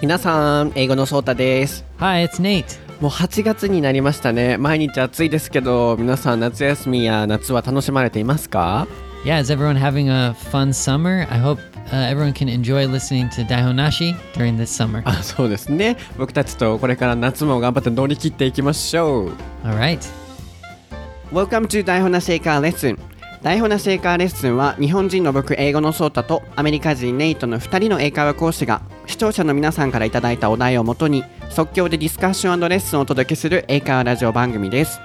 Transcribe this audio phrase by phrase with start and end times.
[0.00, 1.84] 皆さん、英語のソータです。
[1.98, 2.78] Hi, it's Nate.
[3.00, 4.56] もう8月になりましたね。
[4.56, 8.86] 毎日暑いですけど、皆さん夏休みや夏は楽しまれていますか
[9.24, 11.26] ？Yeah, is everyone having a fun summer?
[11.32, 11.58] I hope
[11.90, 15.02] uh, everyone can enjoy listening to Daihonashi during this summer.
[15.08, 15.96] あ、そうですね。
[16.16, 19.32] 僕たちとこれから夏も頑張って乗り切っていきましょう。
[19.64, 19.98] All right.
[21.32, 22.96] Welcome to 台本なシェイカーレッスン。
[23.42, 35.00] 台本なシェイカーレッスンは日本人の僕英語のソータとアメリカ人ネイトの2人の英会話講師が視聴者の皆さんからいただいたお題をもとに即興でディスカッションレッスンをお届けする英会話ラジオ番組です。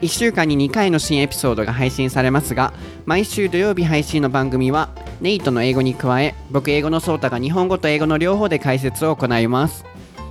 [0.00, 2.72] 1週間に2回の新エピソードが配信されますが
[3.06, 4.90] 毎週土曜日配信の番組は
[5.20, 9.84] ネイトの英語に加え僕英語のソータが日本語と英語の両方で解説を行います。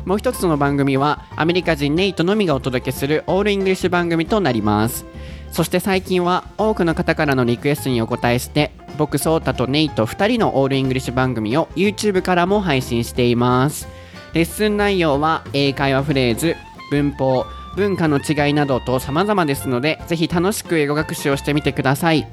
[0.06, 5.06] もう一つの番組はアメリカ人ネイトのみがお届けする all English 番組となります。
[5.54, 13.88] そして最近は多くの方からのリクエストにお答えして僕ソータとネイト2人の all English 番組を YouTube からも配信しています。
[14.34, 16.56] レッスン内容は英会話フレーズ
[16.90, 17.46] 文法
[17.76, 22.28] 文化の違いなどと様々ですのでぜひ楽しく英語学習をしてみてください。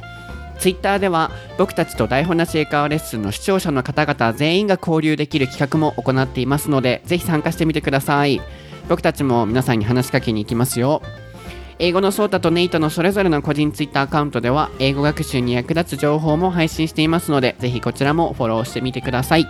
[0.58, 8.40] Twitter では僕たちと台本なし英会話レッスンの視聴者の方々全員が交流できる企画も行っていますのでぜひ参加してみてください。
[8.88, 11.02] 僕たちも皆さんに話しかけに行きますよ。
[11.82, 19.46] 英語のソータとネイトのそれぞれの個人ツイッターアカウントでは英語学習に役立つ情報も配信していますのでぜひこちらもフォローしてみてください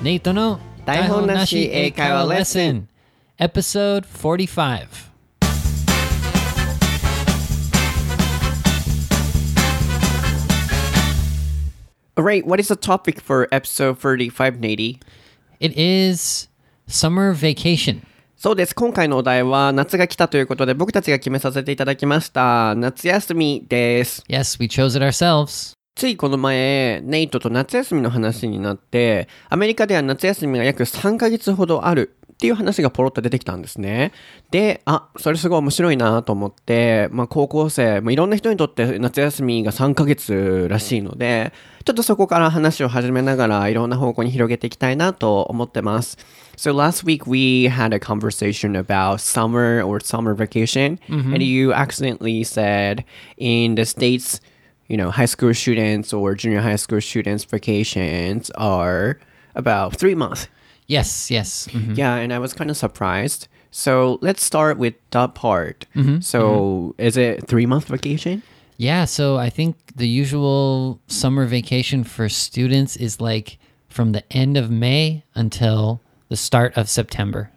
[0.00, 2.88] Nadie の台本なし英会話レッスン。
[3.40, 4.60] Episode45。
[4.60, 4.86] はい、
[12.14, 12.60] これが what
[15.58, 16.48] it is
[16.86, 18.02] summer vacation.
[18.38, 18.74] そうです。
[18.74, 22.74] 今回のお題は夏が来たということで僕たちが決めさせていただきました。
[22.74, 24.22] 夏休みです。
[24.28, 25.72] Yes, we chose it ourselves.
[25.94, 34.12] ついこの前、ネイトと夏休みの話になって、アメリカでは夏休みが約3ヶ月ほどあるっていう話がポロッと出てきたんですね。
[34.50, 41.54] で、あ、それすごい面白いなと思って、まあ高校生、まあ、いろんな人にとって夏休みが3ヶ月らしいので、
[41.86, 46.18] ちょっとそこから話を始めながらいろんな方向に広げていきたいなと思ってます。
[46.58, 53.04] So last week we had a conversation about summer or summer vacation, and you accidentally said
[53.38, 54.42] in the States,
[54.88, 59.18] you know, high school students or junior high school students' vacations are
[59.54, 60.48] about three months.
[60.87, 61.67] Yes, yes.
[61.71, 61.95] mhm.
[61.97, 63.47] Yeah, and I was kind of surprised.
[63.71, 65.85] So let's start with that part.
[66.21, 68.43] So is it three month vacation?
[68.77, 74.57] Yeah, so I think the usual summer vacation for students is like from the end
[74.57, 77.49] of May until the start of September.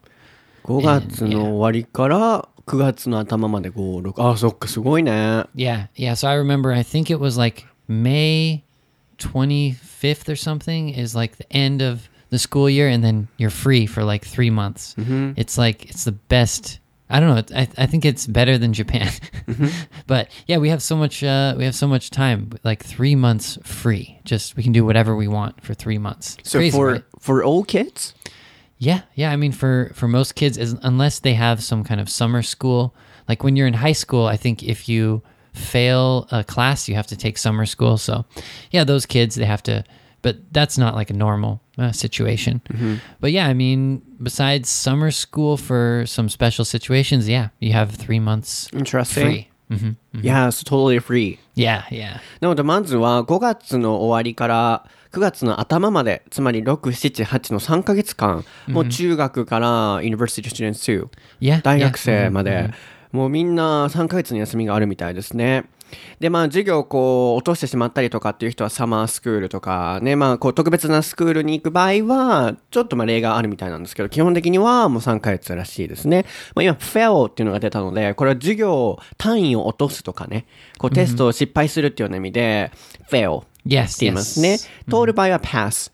[0.64, 4.22] 5月の終わりから9月の頭まで5、6。
[4.30, 5.10] あ、そっか、すごいね。
[5.56, 6.12] Yeah, yeah.
[6.14, 8.62] So I remember, I think it was like May
[9.18, 13.85] 25th or something is like the end of the school year, and then you're free
[13.85, 14.95] for like three months.
[15.37, 16.79] It's like, it's the best.
[17.09, 17.57] I don't know.
[17.57, 19.09] I, I think it's better than Japan.
[20.07, 23.57] but yeah, we have so much, uh, we have so much time, like three months
[23.63, 24.19] free.
[24.25, 26.35] Just, we can do whatever we want for three months.
[26.39, 27.03] It's So crazy, for right?
[27.19, 28.13] for all kids?
[28.77, 29.31] Yeah, yeah.
[29.31, 32.93] I mean, for for most kids, as, unless they have some kind of summer school,
[33.27, 35.21] like when you're in high school, I think if you
[35.53, 37.97] fail a class, you have to take summer school.
[37.97, 38.23] So,
[38.71, 39.83] yeah, those kids they have to,
[40.21, 42.61] but that's not like a normal uh, situation.
[43.19, 48.19] But yeah, I mean, besides summer school for some special situations, yeah, you have three
[48.19, 49.25] months Interesting.
[49.25, 49.49] free.
[49.69, 49.91] hmm
[50.21, 51.37] Yeah, it's totally free.
[51.55, 52.19] Yeah, yeah.
[52.41, 61.09] なのでまずは5月の終わりから9月の頭まで、つまり6、7、8の3ヶ月間、もう中学から University students too、
[61.39, 61.83] Yeah, 大 yeah.
[61.85, 62.71] 学生まで、
[63.11, 65.65] もうみんな3ヶ月の休みがあるみたいですね。
[66.19, 76.25] で、まあ授業をこう落としてしまったりとかっていう人はサマースクールとかね、まあこう特別なスクールに行く場合は、ちょっとまあ例があるみたいなんですけど、基本的にはもう3ヶ月らしいですね。
[76.55, 80.45] まあ今、fail っていうのが出たので、これは授業単位を落とすとかね、
[80.77, 82.71] こうテストを失敗するっていうような意味で、
[83.09, 84.57] fail って言いますね。
[84.89, 85.91] 通る場合は pass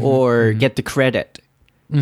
[0.00, 1.26] or get the credit。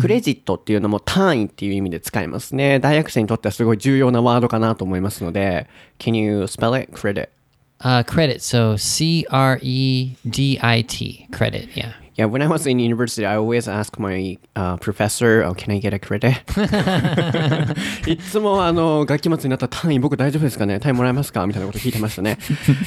[0.01, 2.79] クレジットっていうのも単位っていう意味で使いますね。
[2.79, 5.67] 大学生にとってはすごい重要なワードかなと思いますので、
[5.97, 6.93] Can you spell it?
[6.93, 7.29] Credit.
[7.80, 8.40] Uh, credit.
[8.42, 11.28] So C R E D I T.
[11.32, 11.68] Credit.
[11.74, 11.92] Yeah.
[12.16, 15.92] Yeah, when I was in university, I always ask my、uh, professor, oh, can I get
[15.92, 16.36] a credit?
[18.06, 22.38] いつもあの学期末になったら単位僕大丈夫ですかね単位もらえますかみたいなこと聞いてましたね。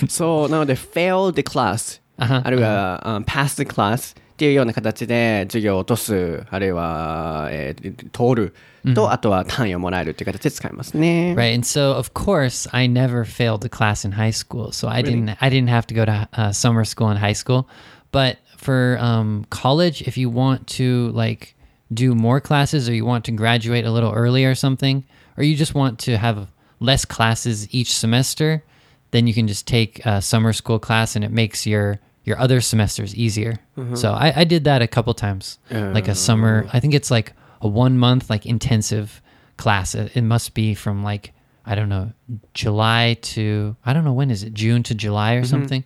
[0.07, 8.54] そう、なので fail the class、あはあるいは、um, pass the class っていうような形で授業を落とす、あるいは、えー通る
[8.94, 11.34] と、あとは単位をもらえるっていう形で使いますね。
[11.36, 15.01] Right, and so of course I never failed a class in high school, so I
[15.01, 17.68] didn't I didn't have to go to uh, summer school in high school.
[18.12, 21.56] But for um, college, if you want to like
[21.94, 25.04] do more classes or you want to graduate a little early or something,
[25.38, 26.48] or you just want to have
[26.80, 28.63] less classes each semester,
[29.12, 32.61] then you can just take a summer school class and it makes your your other
[32.61, 33.59] semesters easier.
[33.97, 36.65] So I, I did that a couple times, like a summer.
[36.73, 39.21] I think it's like a one month like intensive
[39.57, 39.95] class.
[39.95, 41.33] It, it must be from like
[41.67, 42.13] I don't know
[42.55, 45.85] July to I don't know when is it June to July or something,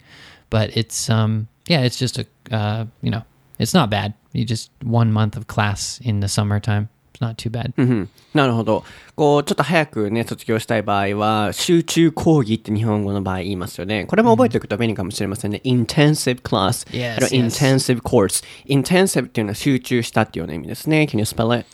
[0.51, 3.23] but it's um yeah it's just a uh, you know
[3.59, 4.15] it's not bad.
[4.33, 6.89] You just one month of class in the summertime.
[7.21, 7.73] Not too bad.
[7.77, 8.85] うんなるほど。
[9.15, 14.05] こう、ちょっと早くね、卒業したい場合は、集中講義って日本語の場合言いますよね。
[14.05, 15.63] これも覚えておくと便利かもしれませんね。
[15.65, 16.87] intensive class.
[16.91, 18.45] Yes, intensive course.
[18.67, 21.09] intensive っていうのは集中したっていうような意味ですね。
[21.11, 21.67] Can you spell it?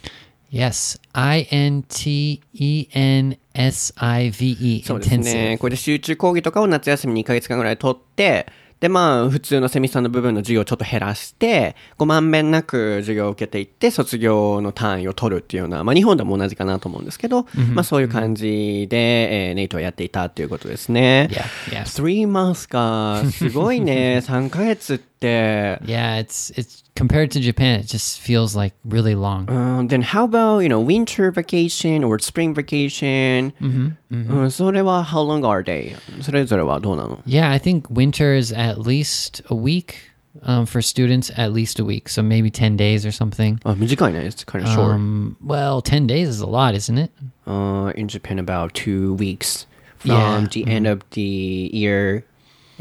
[0.52, 5.56] Yes, I N T E N S I V E そうですね。
[5.58, 8.46] これで集中講義とかを夏休み2ヶ月間ぐらい取って、
[8.82, 21.28] で、まあ、普通のセミスターの部分の授業をちょっと減らして、こう、まんべんなく授業を受けていって、卒業の単位を取るっていうような、まあ、日本でも同じかなと思うんですけど、まあ、そういう感じで、えーネイトはやっていたっていうことですね。
[21.70, 21.82] Yeah, yeah.
[21.82, 23.22] Three months か。
[23.30, 24.20] すごいね。
[24.26, 25.11] 3ヶ月って。
[25.21, 29.49] Yeah, it's it's compared to Japan, it just feels like really long.
[29.49, 33.53] Um, then how about, you know, winter vacation or spring vacation?
[33.61, 34.15] う
[34.45, 35.95] んそれは how long are they?
[36.21, 39.95] それぞれはどうなの Yeah, I think winter is at least a week
[40.43, 43.59] um, for students, at least a week, so maybe ten days or something.
[43.63, 44.19] あ、短いね。
[44.27, 44.95] It's kind of short.
[44.95, 47.11] Um, well, ten days is a lot, isn't it?
[47.47, 49.65] uh, in Japan about two weeks
[49.97, 50.47] from Yeah.
[50.51, 52.23] the end of the year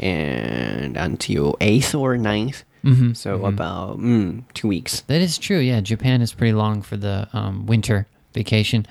[0.02, 2.64] and until 8th or 9th.
[3.16, 5.02] So about mm, two weeks.
[5.02, 5.58] That is true.
[5.58, 8.86] Yeah, Japan is pretty long for the um, winter vacation.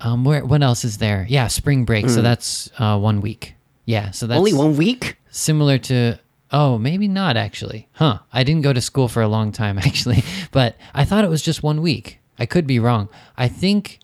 [0.00, 1.24] Um, where what else is there?
[1.28, 2.08] Yeah, spring break.
[2.10, 3.54] So that's uh, one week.
[3.86, 5.16] Yeah, so that's Only one week?
[5.30, 6.18] similar to
[6.52, 10.22] oh maybe not actually huh i didn't go to school for a long time actually
[10.52, 13.98] but i thought it was just one week i could be wrong i think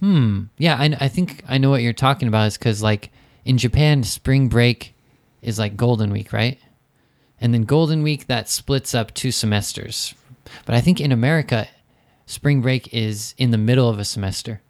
[0.00, 3.10] hmm yeah i, I think i know what you're talking about is because like
[3.44, 4.93] in japan spring break
[5.44, 6.58] is like golden week right?
[7.40, 10.14] And then golden week that splits up two semesters.
[10.66, 11.68] But i think in america
[12.26, 14.60] spring break is in the middle of a semester.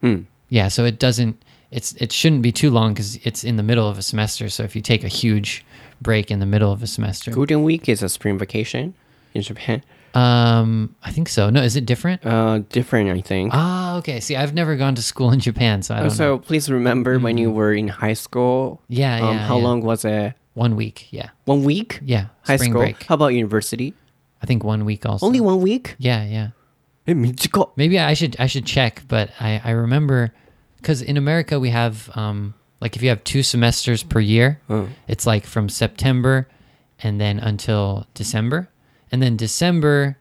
[0.00, 0.22] Hmm.
[0.48, 3.88] Yeah so it doesn't it's it shouldn't be too long because it's in the middle
[3.88, 4.48] of a semester.
[4.48, 5.64] So if you take a huge
[6.00, 7.30] break in the middle of a semester.
[7.32, 8.94] Golden week is a spring vacation
[9.34, 9.82] in Japan.
[10.14, 11.50] Um, I think so.
[11.50, 12.24] No, is it different?
[12.24, 13.50] Uh, different, I think.
[13.52, 14.20] Ah, okay.
[14.20, 16.10] See, I've never gone to school in Japan, so I don't.
[16.10, 16.38] So know.
[16.38, 17.24] please remember mm-hmm.
[17.24, 17.54] when you mm.
[17.54, 18.80] were in high school.
[18.88, 19.46] Yeah, um, yeah.
[19.46, 19.64] How yeah.
[19.64, 20.34] long was it?
[20.54, 21.08] One week.
[21.10, 21.30] Yeah.
[21.46, 21.98] One week.
[22.02, 22.26] Yeah.
[22.42, 22.74] High school.
[22.74, 23.02] Break.
[23.02, 23.94] How about university?
[24.40, 25.26] I think one week also.
[25.26, 25.96] Only one week.
[25.98, 26.48] Yeah, yeah.
[27.76, 30.32] Maybe I should I should check, but I I remember
[30.76, 34.88] because in America we have um like if you have two semesters per year, oh.
[35.08, 36.48] it's like from September
[37.02, 38.68] and then until December
[39.14, 40.18] and then December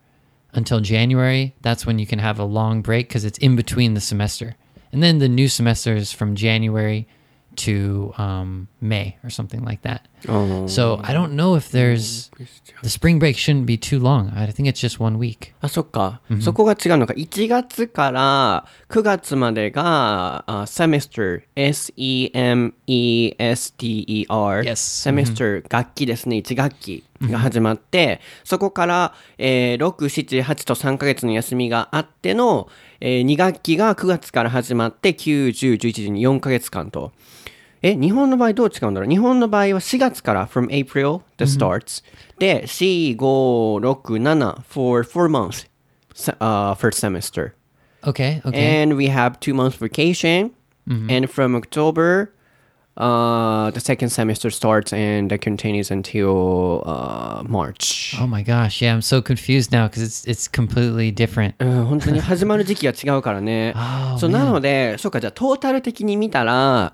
[0.54, 1.56] until January.
[1.64, 4.56] That's when you can have a long break because it's in between the semester,
[4.92, 7.08] and then the new semester is from January
[7.56, 10.08] to um, May or something like that.
[10.28, 10.68] Oh.
[10.68, 12.32] So I don't know if there's
[12.82, 14.32] the spring break shouldn't be too long.
[14.36, 15.54] I think it's just one week.
[15.62, 16.22] あ、そっか。
[16.42, 17.14] そこが違うのか。
[17.14, 22.34] 1月から9月までが、あ semester, S-E-M-E-S-T-E-R.
[24.64, 24.76] Yes.
[24.76, 26.38] semester, 学期ですね。
[26.38, 32.70] 1学期が始まって、そこから、えー6、7、8と3ヶ月の休みがあっての、
[33.06, 37.12] え2学期が9月から始まって、9、10、11、12、4ヶ月間と。
[37.82, 42.02] え、日本の場合どう違うんだろう日本の場合は4月から from April the starts、
[42.40, 45.68] で、4、5、6、7 for 4 months、
[46.40, 47.56] uh, first semester.
[48.04, 48.42] Okay.
[48.46, 48.84] Okay.
[48.84, 50.52] And we have two months vacation.
[51.10, 52.34] And from October,
[52.97, 58.17] uh, the second semester starts and that continues until uh, March.
[58.21, 61.55] Oh my gosh, yeah, I'm so confused now because it's it's completely different.
[61.61, 63.75] うん、本当に始まる時期が違うからね。
[64.19, 66.93] そう、なので、そうか、じゃあトータル的に見たら、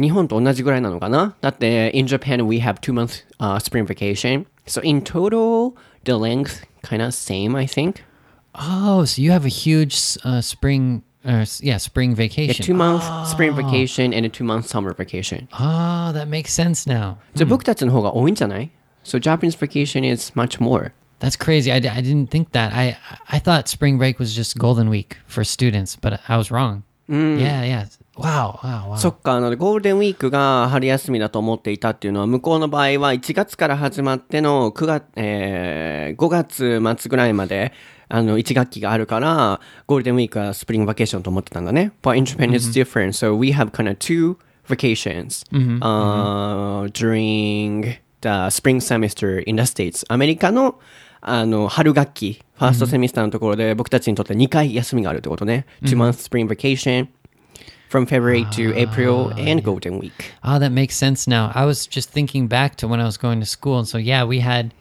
[0.00, 4.46] 日本と同じぐらいなのかなだって、in Japan we have two months、uh, spring vacation.
[4.66, 8.04] So in total, the length kind of same, I think.
[8.54, 12.64] Oh, so you have a huge uh, spring, uh, s- yeah, spring A vacation.
[12.64, 15.48] two month spring vacation and a two month summer vacation.
[15.52, 17.16] Oh, that makes sense now.
[17.34, 18.70] じゃあ僕たちの方が多いんじゃない
[19.04, 20.92] ?So Japanese vacation is much more.
[21.20, 21.72] That's crazy.
[21.72, 22.72] I, d- I didn't think that.
[22.72, 22.96] I
[23.28, 26.82] I thought spring break was just Golden Week for students, but I was wrong.
[27.08, 27.86] Yeah, yeah.
[28.16, 28.96] Wow, wow, wow.
[28.98, 37.72] そっか、あの、ゴールデンウィークが春休みだと思っていたっていうのは、向こうの場合は1月から始まっての9月、えー、5月末ぐらいまで、
[38.12, 41.92] あの、1学期があるから、ゴールデンウィークはスプリングバケーションと思ってたんだね。
[42.02, 43.12] But in Japan it's different.
[43.12, 50.04] So we have kind of two vacations、uh, during uh, spring semester in the States.
[50.08, 50.78] アメリカの
[51.20, 55.66] あの春学期、ファーストセミスターのところで僕たちにとって2回休みがあるってことね。
[55.82, 57.08] 2 months spring vacation
[57.90, 60.12] from February to April and Golden Week.
[60.44, 61.50] Oh, that makes sense now.
[61.54, 64.24] I was just thinking back to when I was going to school, and so yeah,
[64.24, 64.72] we had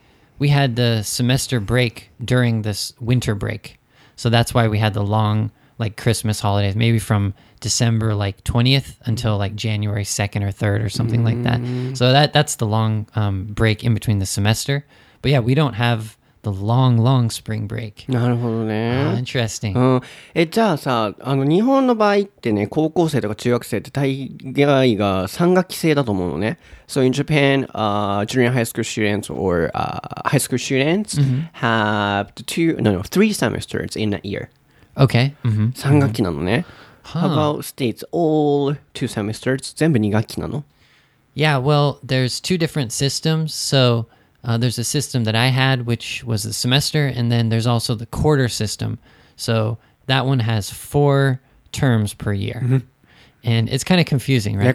[0.42, 3.78] we had the semester break during this winter break,
[4.16, 8.98] so that's why we had the long like Christmas holidays, maybe from December like twentieth
[9.04, 11.60] until like January second or third or something like that.
[11.96, 14.84] So that that's the long um, break in between the semester.
[15.20, 18.09] But yeah, we don't have the long, long spring break.
[18.09, 19.15] なるほど Oh, ね。
[19.17, 19.73] interesting.
[19.77, 20.01] うん、
[20.33, 29.99] えじゃあさあの日本の場合ってね高校生とか中学生って大概が3学期制だと思うのね So in Japan、uh, junior high school students or、uh,
[30.29, 31.19] high school students
[31.53, 34.49] have two no no three semesters in a year
[34.95, 35.33] Okay.
[35.43, 36.65] hmm 3学期なのね、
[37.03, 40.63] How about states all two semesters 全部2学期なの
[41.35, 43.53] Yeah, well, there's two different systems.
[43.53, 44.07] So
[44.44, 47.94] uh, there's a system that I had, which was the semester, and then there's also
[47.94, 48.98] the quarter system.
[49.36, 52.60] So that one has four terms per year.
[52.62, 52.78] Mm-hmm.
[53.44, 54.66] And it's kind of confusing, right?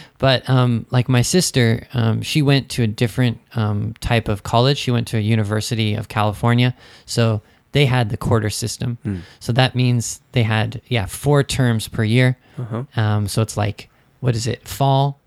[0.18, 4.78] but um, like my sister, um, she went to a different um, type of college.
[4.78, 6.76] She went to a University of California.
[7.06, 7.42] So
[7.72, 8.98] they had the quarter system.
[9.04, 9.22] Mm.
[9.40, 12.38] So that means they had, yeah, four terms per year.
[12.56, 12.84] Uh-huh.
[12.96, 14.66] Um, so it's like, what is it?
[14.66, 15.20] Fall,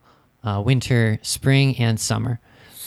[0.43, 2.39] uh, winter, spring, and summer.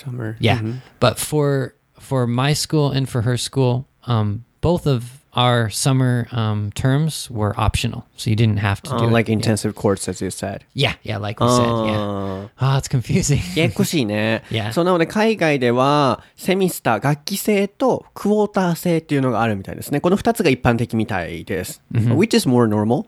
[0.05, 0.61] Summer Yeah,
[1.01, 6.71] but for for my school and for her school, um, both of our summer um,
[6.75, 9.13] terms were optional, so you didn't have to do Uh, it.
[9.13, 9.37] like Yeah.
[9.39, 11.65] intensive course as you said Yeah, yeah, like we said.
[11.65, 12.49] Yeah.
[12.59, 13.41] Ah, it's confusing.
[13.57, 14.43] ややこしいね。
[14.51, 14.73] Yeah.
[14.73, 20.01] そうなので海外ではセミスター学期制とクォーター制っていうのがあるみたいですね。
[20.03, 21.81] この2つが一般的みたいです。
[21.95, 23.07] Which is more normal?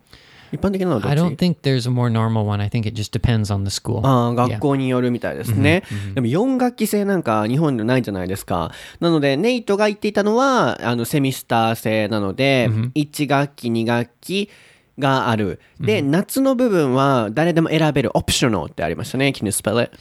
[0.55, 2.63] 一般的なのはどっ I ち don't think there's a more normal one.
[2.63, 4.01] I think it just depends on the school.
[4.07, 5.83] ああ、学.校によるみたいですね。
[6.15, 8.71] でも4学期制なんか日本でないじゃないですか。
[9.01, 14.51] なので、ネイトが言っていたのは、あの、セミスター制なので、1学期、2学期
[14.99, 15.61] がある。
[15.81, 19.29] で、夏の部分は誰でも選べるオプショナルってありましたね。
[19.29, 19.97] Can you spell it?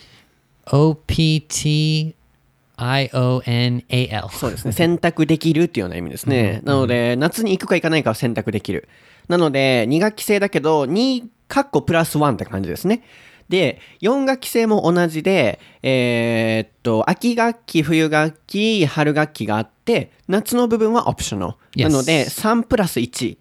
[0.72, 2.16] O P T
[2.76, 4.28] I O N A L.
[4.32, 4.72] そうですね。
[4.72, 6.62] 選択できるっていうような意味ですね。
[6.64, 8.88] なので、夏に行くか行かないかは選択できる。
[9.27, 13.03] なので、2学期制だけど、2、カッコプラス1って感じですね。
[13.50, 21.53] で、4学期制も同じで、えーっと、秋学期、冬学期、春学期があって、夏の部分はオプショナル。
[21.84, 23.38] なので、3プラス1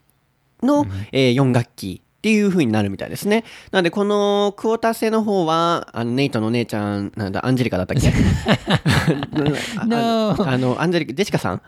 [0.63, 3.45] の、えー4学期っていう風になるみたいですね。
[3.73, 8.13] なので、このクォーター制の方は、あの、ネイトの姉ちゃん、なんだ、アンジェリカだったっけ？
[9.87, 10.37] No.
[10.49, 11.63] あの、アンジェリカ、ジェシカさん？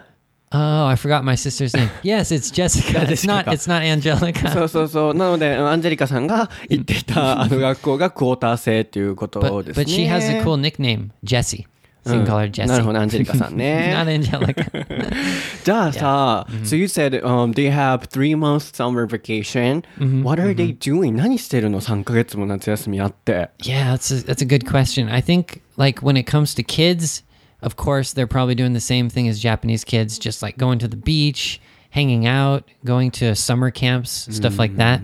[0.53, 1.91] Oh, I forgot my sister's name.
[2.01, 3.05] Yes, it's Jessica.
[3.07, 3.45] It's not.
[3.45, 3.51] Jessica.
[3.53, 4.51] It's not Angelica.
[4.51, 5.13] そうそうそう。
[5.13, 9.83] なので、アンジェリカさんが行っていたあの学校がクォーター制っていうこと But ですね。
[9.83, 11.67] but she has a cool nickname, Jessie.
[12.03, 12.67] So you can call her Jessie.
[12.67, 13.93] なるほど、アンジェリカさん not ね。
[13.95, 15.15] Angelica.
[15.63, 19.83] じゃあさ、so you said、um, they have three months summer vacation.
[20.23, 21.11] What are they doing?
[21.11, 23.51] 何してるの ?3 ヶ月も夏休みあって。
[23.59, 25.13] Yeah, that's a, that's a good question.
[25.13, 27.23] I think like when it comes to kids,
[27.64, 30.88] of course they're probably doing the same thing as Japanese kids, just like going to
[30.88, 35.00] the beach, hanging out, going to summer camps, stuff like that.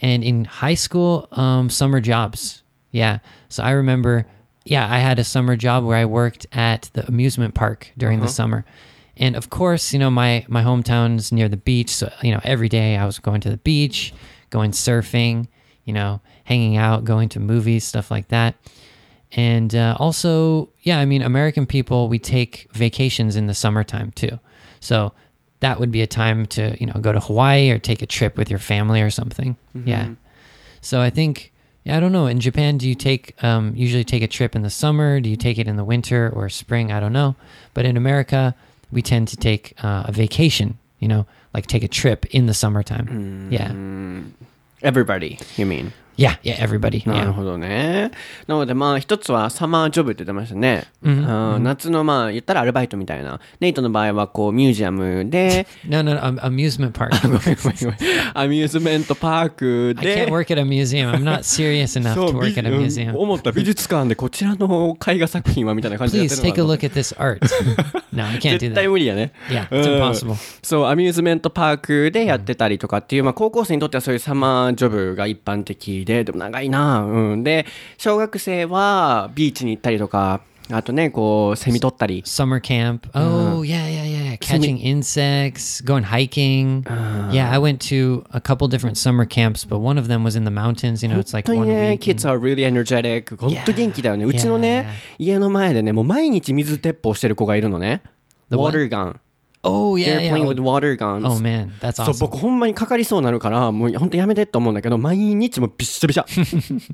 [0.00, 2.62] And in high school, um, summer jobs.
[2.90, 3.18] Yeah.
[3.48, 4.26] So I remember,
[4.64, 8.28] yeah, I had a summer job where I worked at the amusement park during the
[8.28, 8.64] summer.
[9.16, 12.68] And of course, you know, my my hometown's near the beach, so you know, every
[12.68, 14.14] day I was going to the beach,
[14.48, 15.48] going surfing,
[15.84, 18.54] you know, hanging out, going to movies, stuff like that.
[19.32, 24.40] And uh, also, yeah, I mean, American people, we take vacations in the summertime too.
[24.80, 25.12] So
[25.60, 28.36] that would be a time to, you know, go to Hawaii or take a trip
[28.36, 29.56] with your family or something.
[29.74, 30.14] Yeah.
[30.80, 31.52] So I think,
[31.84, 32.26] yeah, I don't know.
[32.26, 35.20] In Japan, do you take, um, usually take a trip in the summer?
[35.20, 36.90] Do you take it in the winter or spring?
[36.90, 37.36] I don't know.
[37.74, 38.54] But in America,
[38.90, 42.54] we tend to take uh, a vacation, you know, like take a trip in the
[42.54, 43.48] summertime.
[43.50, 43.72] Yeah.
[44.82, 45.92] Everybody, you mean?
[46.20, 46.38] Yeah.
[46.42, 46.58] Yeah.
[46.62, 47.08] Everybody.
[47.08, 47.32] なる Yeah.
[47.32, 48.10] ほどね。
[48.46, 50.84] なのでまあ一つはサマージョブって言ってましたね。
[51.02, 53.40] うん夏のまあ言ったらアルバイトみたいな。
[53.60, 57.10] ネイトの場合はこうミュージアムで、No, no, no um, amusement park.
[58.34, 60.30] アミューズメントパーク I で can't。
[60.30, 61.10] work at a museum.
[61.12, 63.10] I'm not serious enough そ to う work at a 美 museum.
[63.10, 67.40] うん思った美術館でこちらの絵画作品はみたいな感じでやって Please る take a look at this art.
[68.12, 68.90] no, I can't な do 絶対 that.
[68.90, 69.32] 無理やね。
[69.48, 70.58] Yeah, うん it's impossible.
[70.62, 77.44] そう、アミューズメントパークでやってたりとかっていう、まあ高校生にとってはそういうサマージョブが一般的で、でも長いなうん。
[77.44, 80.40] で、小学生はビーチに行ったりとか、
[80.72, 82.22] あとね、こう、セミ取ったり。
[82.22, 83.08] Summer camp.
[83.14, 84.38] Oh, yeah, yeah, yeah.
[84.38, 86.84] 季 catching insects, going hiking.
[87.32, 90.44] yeah, I went to a couple different summer camps, but one of them was in
[90.44, 91.02] the mountains.
[91.02, 92.00] You know, it's like one week.
[92.00, 93.36] kids are really energetic.
[93.36, 94.24] 本当元気だよね。
[94.24, 94.86] うちのね
[95.18, 98.02] 家の前でね、もう毎日水鉄砲してる子がいるのね。
[98.50, 99.16] The water gun.
[99.62, 100.30] Oh yeah, They're yeah.
[100.30, 101.24] playing with water guns.
[101.26, 102.20] Oh man, that's そう awesome.
[102.20, 106.26] 僕ほんまにかかりそうになるからもう本当やめてって思うんだけど毎日もうびっしゃびしゃ、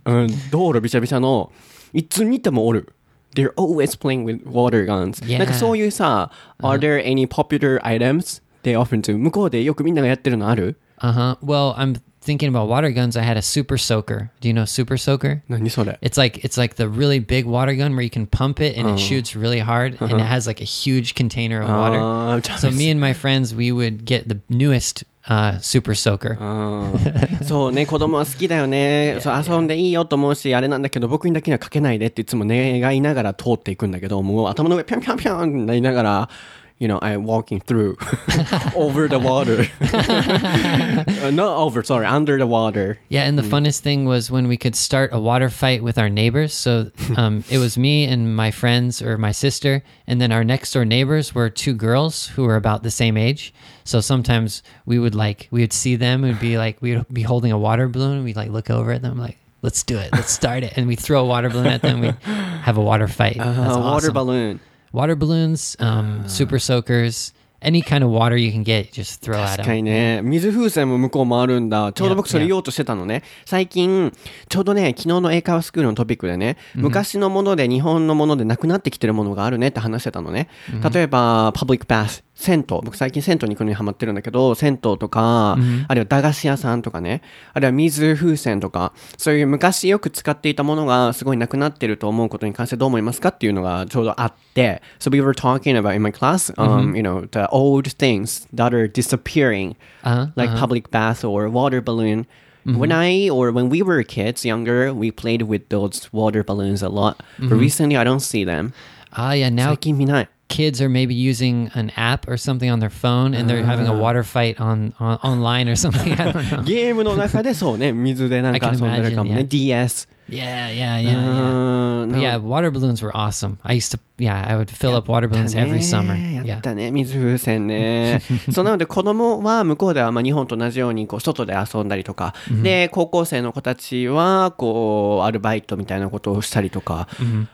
[0.04, 1.52] うん、道路びしゃびしゃの
[1.92, 2.92] いつ見てもおる
[3.35, 5.38] They're always playing with water guns、Yeah.
[5.38, 6.30] なんかそういうさ、
[6.62, 11.37] Are there any popular items they often do 向こうでよくみんながやってるのある Uh huh.
[11.44, 13.17] Well, I'm thinking about water guns.
[13.17, 14.29] I had a super soaker.
[14.41, 15.41] Do you know super soaker?
[15.50, 18.77] 何それ It's like it's like the really big water gun where you can pump it
[18.77, 22.00] and it shoots really hard and it has like a huge container of water.
[22.00, 26.38] あーじゃあ So me and my friends, we would get the newest uh, super soaker.
[26.39, 36.29] うんそうね子供は好きだよねそう遊んでいいよと思うしあれなんだけど僕にだけにはかけないでっていつも願いながら通っていくんだけどもう頭の上ピョンピョンピョンってなりながら
[36.78, 37.97] you know, I'm walking through
[38.75, 39.66] over the water.
[41.16, 42.99] Uh, Not over, sorry, under the water.
[43.09, 46.09] Yeah, and the funnest thing was when we could start a water fight with our
[46.09, 46.52] neighbors.
[46.52, 50.73] So um, it was me and my friends or my sister, and then our next
[50.73, 53.52] door neighbors were two girls who were about the same age.
[53.85, 57.23] So sometimes we would like we would see them, we'd be like we would be
[57.23, 59.38] holding a water balloon, and we'd like look over at them like.
[59.62, 60.12] Let's do it.
[60.12, 60.75] Let's start it.
[60.76, 62.00] And we throw a water balloon at them.
[62.00, 63.40] We have a water fight.
[63.40, 64.14] Uh, water awesome.
[64.14, 64.61] balloon.
[64.96, 69.56] Water balloons, um, super soakers, any kind of water you can get, just throw at
[69.56, 69.74] 確か them.
[69.76, 71.92] にね、水風船も向こうもあるんだ。
[71.92, 73.22] ちょうど僕それ言おうとしてたのね。
[73.44, 74.12] 最近、
[74.48, 80.48] ちょうどね、昨日の英会話スクールのトピックでね、昔のもので日本のものでなくなってきてるものがあるねって話してたのね。
[80.92, 82.25] 例えば、パブリックバス。
[82.37, 82.81] 銭湯。
[82.83, 85.57] 僕最近銭湯に行くのにハマってるんだけど、銭湯とか、
[85.88, 87.23] あるいは駄菓子屋さんとかね、
[87.55, 98.87] あるいは水風船とか、そういう昔よく使っていたものがすごいなくなってると思うことに関してどう思いますかっていうのがちょうどあって、So we were talking about in my class, um, you know, the old things that are
[98.87, 99.75] disappearing,
[100.05, 102.26] Uh-huh, like public bath or water balloon.
[102.66, 106.88] When I or when we were kids younger, we played with those water balloons a
[106.88, 107.23] lot.
[107.38, 108.73] But recently, I don't see them.
[109.12, 109.49] Ah, yeah.
[109.50, 110.29] Now 最近見ない。
[110.47, 114.23] kids are maybe using an app or something on their phone and they're having a water
[114.23, 116.12] fight on, on online or something.
[116.13, 116.63] I don't know.
[116.63, 119.41] ゲームの中でそうね、水でなんか I 遊 can んでるかもね。
[119.41, 120.08] imagine, DS。
[120.28, 122.06] Yeah, yeah, yeah, う yeah.
[122.06, 123.58] ーん yeah, water balloons were awesome.
[123.62, 126.16] I used to, yeah, I would fill up water balloons every summer.
[126.16, 126.60] やっ Yeah.
[126.60, 128.20] たね、水風船ね。
[128.52, 137.06] そうなので子供は向こうではまあ日本と同じようにこう外で遊んだりとか、で、高校生の子たちはこうアルバイトみたいなことをしたりとか。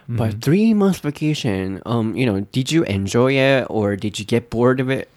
[0.08, 3.32] But three months vacation, um, you know, did you enjoy
[3.62, 5.08] it or did you get bored of it?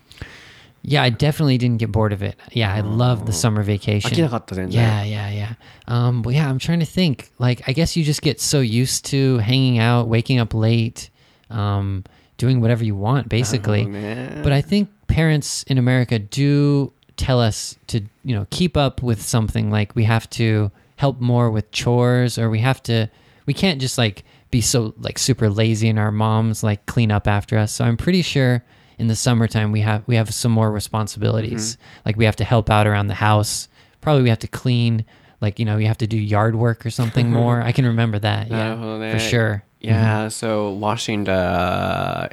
[0.84, 2.36] Yeah, I definitely didn't get bored of it.
[2.52, 4.28] Yeah, I loved the summer 飽きな vacation.
[4.30, 5.04] かった全然。
[5.04, 5.54] Yeah, yeah, yeah.
[5.86, 7.30] Um, but yeah, I'm trying to think.
[7.38, 11.10] Like, I guess you just get so used to hanging out, waking up late,
[11.50, 12.04] um,
[12.38, 13.84] doing whatever you want, basically.
[13.84, 19.02] ね But I think parents in America do tell us to, you know, keep up
[19.02, 19.70] with something.
[19.70, 23.10] Like we have to help more with chores, or we have to.
[23.44, 27.26] We can't just like be so like super lazy, and our moms like clean up
[27.28, 27.72] after us.
[27.72, 28.64] So I'm pretty sure
[28.98, 31.78] in the summertime we have we have some more responsibilities.
[32.04, 33.68] Like we have to help out around the house.
[34.00, 35.04] Probably we have to clean.
[35.40, 37.62] Like you know, you have to do yard work or something more.
[37.62, 38.48] I can remember that.
[38.50, 39.62] なるほど Yeah, ね for sure.
[39.80, 41.32] Yeah, so washing the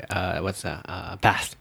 [0.09, 0.81] uh, what's that?
[0.89, 1.55] Uh, bath.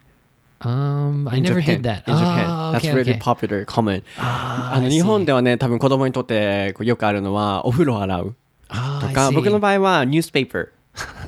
[0.62, 1.76] Um, I In never Japan.
[1.76, 2.08] did that.
[2.08, 2.46] In Japan.
[2.48, 3.20] Oh, That's okay, really okay.
[3.20, 4.02] popular, common.
[4.18, 8.34] ああの日本ではね、多分子供にとってこうよくあるのはお風呂洗う
[8.68, 9.34] Ah, と I か、 see.
[9.34, 10.68] 僕の場合はニュースペーパー。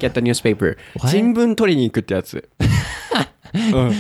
[0.01, 0.77] get the newspaper.
[0.99, 1.09] What?
[1.11, 2.49] 新聞取りに行くってやつ。
[3.55, 3.93] うん、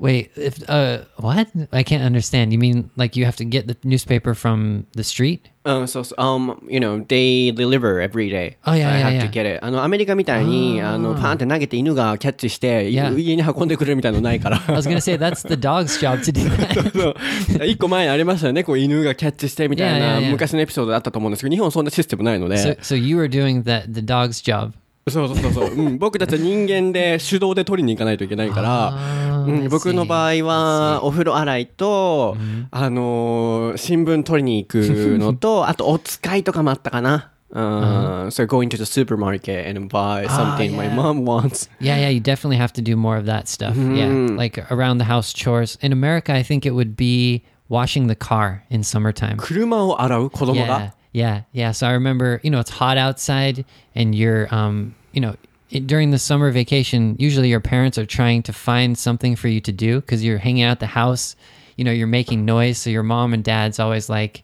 [0.00, 1.48] Wait, if uh, what?
[1.72, 2.52] I can't understand.
[2.54, 5.50] You mean like you have to get the newspaper from the street?
[5.64, 6.18] うん、そうそう。
[6.18, 8.56] Um, you know, they deliver every day.
[8.64, 9.20] Oh, yeah, I yeah, have yeah.
[9.20, 9.58] to get it.
[9.62, 13.14] あの、アメリカみたいに、あの、パーンって投げて犬がキャッチして、 Yeah.
[13.18, 14.56] 家に運んでくれるみたいなのないから。
[14.68, 16.90] I was gonna say that's the dog's job to do that.
[17.58, 18.64] そう一個前にありましたよね。
[18.64, 20.30] こう犬がキャッチしてみたい Yeah, な yeah, yeah.
[20.30, 22.56] 昔のエピソードだったと思うんですけど、日本はそんなシステムないので。
[22.56, 24.72] so, so you were doing that the dog's job.
[25.07, 32.35] そうそうそうそう、うん、僕たちは人間で手動で取りに行かないといけないから、うん、僕の場合.はお風呂洗いと、
[32.71, 34.77] あのー新聞取りに行く
[35.19, 37.31] のとあとお使いとかもあったかな。
[37.51, 40.95] うん、so going to the supermarket and buy something my yeah.
[40.95, 41.69] mom wants.
[41.79, 43.77] Yeah, yeah, you definitely have to do more of that stuff.
[43.77, 45.77] Yeah, like around the house chores.
[45.81, 49.37] In America, I think it would be washing the car in summertime.
[49.37, 50.79] 車を洗う子供が。
[50.79, 51.43] yeah, yeah.
[51.53, 51.71] Yeah.
[51.71, 53.63] So I remember, you know, it's hot outside,
[53.95, 55.37] and you're, um, you know,
[55.69, 59.61] it, during the summer vacation, usually your parents are trying to find something for you
[59.61, 61.37] to do because you're hanging out the house.
[61.77, 64.43] You know, you're making noise, so your mom and dad's always like,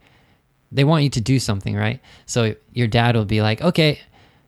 [0.72, 2.00] they want you to do something, right?
[2.26, 4.00] So your dad will be like, okay,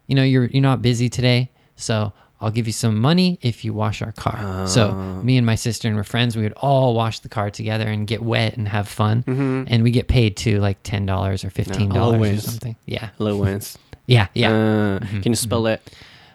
[0.07, 3.73] you know, you're you're not busy today, so I'll give you some money if you
[3.73, 4.67] wash our car.
[4.67, 5.23] So oh.
[5.23, 8.05] me and my sister and her friends, we would all wash the car together and
[8.05, 9.23] get wet and have fun.
[9.23, 9.63] Mm-hmm.
[9.67, 12.75] And we get paid to like ten dollars or fifteen dollars or something.
[12.85, 13.77] Yeah, allowance
[14.07, 14.49] yeah, yeah.
[14.49, 15.21] uh, mm-hmm.
[15.21, 15.73] can you spell mm-hmm.
[15.73, 15.93] it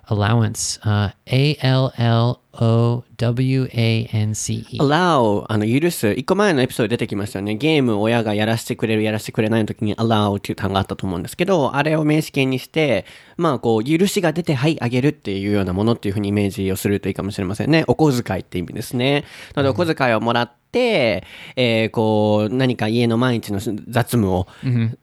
[0.09, 0.81] Allowance.
[0.83, 4.79] Uh, A L L O W A N C E.
[4.81, 5.45] allow.
[5.49, 6.11] あの許す。
[6.13, 7.55] 一個前のエピソード出てきましたよね。
[7.57, 13.05] ゲームを親がやらせてくれるやらせてくれないの時に allow っていう単語があったと思うんですけどあれを名詞形にして
[13.37, 17.85] まあこう許しが出てはいあげるっていうようなものっていうふうにイメージをするといいかもしれませんね。
[17.87, 19.25] お小遣いって意味ですね。
[19.55, 24.47] なのでお小遣いをもらって、えーこう何か家の毎日の雑務を、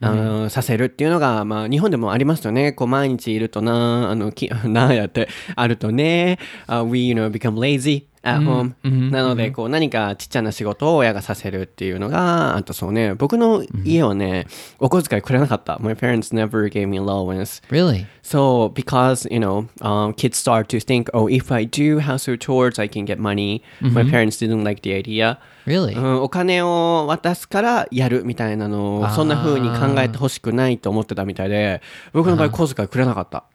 [0.01, 2.71] あのさせるっていうのが、まあ、日本でもありますよね。
[2.71, 8.73] こう毎日いると なあのきなやってあるとね、uh, we you know become lazy at home、
[9.11, 14.47] なので、こう何かちっちゃな仕事を親がさせるっていうのが、あとそうね、僕の家はね、
[14.79, 15.77] お小遣いくれなかった。
[15.79, 17.61] My parents never gave me allowance.
[17.69, 18.07] Really?
[18.23, 22.79] So, because, you know, um, kids start to think, oh, if I do household chores,
[22.79, 23.61] I can get money.
[23.81, 25.37] My parents didn't like the idea.
[25.67, 25.95] Really?
[25.95, 31.81] うん、お金を渡すからやるみたいなのを、そんな風に考えてほしくないと思ってたみたいで、
[32.13, 33.45] 僕の場合小遣いくれなかった。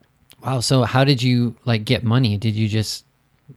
[0.42, 0.62] Wow.
[0.62, 2.38] So how did you like get money?
[2.38, 3.04] Did you just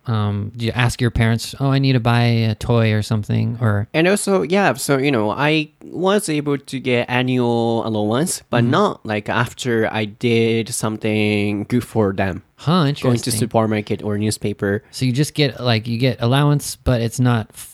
[0.07, 3.87] um you ask your parents, "Oh, I need to buy a toy or something?" Or
[3.93, 9.05] And also, yeah, so, you know, I was able to get annual allowance, but not
[9.05, 12.43] like after I did something good for them.
[12.55, 14.83] huh, Going to supermarket or newspaper.
[14.91, 17.69] so you just get like you get allowance, but it's not f-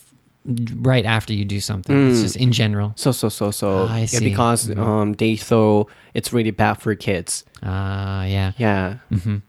[0.82, 2.10] right after you do something.
[2.10, 2.93] It's just in general.
[2.95, 3.86] So, so, so, so.
[3.86, 4.29] I yeah, see.
[4.29, 7.43] because um, they thought it's really bad for kids.
[7.62, 8.54] Ah, yeah.
[8.58, 8.98] Yeah.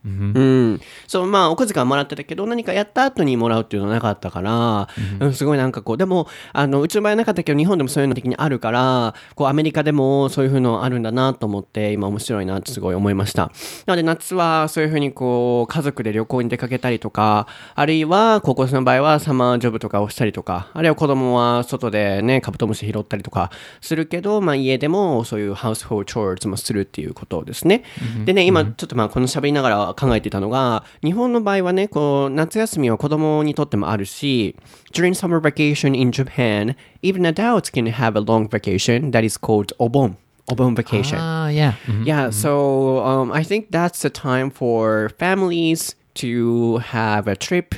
[0.03, 0.81] うん。
[1.07, 4.87] そう、まあ、お小遣いはもらってたけど、何かやった後にもらうっていうのはなかったから、
[5.19, 13.51] うん、すごいなんかこう、でも、あの、うちの場合はなかったけど、日本でもそういうの的にあるから、こう、アメリカでもそういうのあるんだなと思って、今面白いなってすごい思いました。
[13.85, 27.83] なので、夏はそういうふうにこう、家族で旅行に出かけたりとか、あるいは、高校生の場合はサマージョブとかをしたりとか、あるいは子供は外でね、カブトムシ拾ったりとかするけど、まあ、家でもそういうハウスホールチョーズもするっていうことですね。
[28.25, 34.55] でね、今、ちょっとまあ、この喋りながら考えていたのが、日本の場合はね、こう、夏休みは子供にとってもあるし、
[34.93, 40.15] during summer vacation in Japan, even adults can have a long vacation that is called obon.
[40.47, 41.17] Obon vacation.
[41.19, 41.73] Ah, yeah.
[41.85, 42.05] Mhm.
[42.05, 47.75] Yeah, so um, I think that's the time for families to have a trip.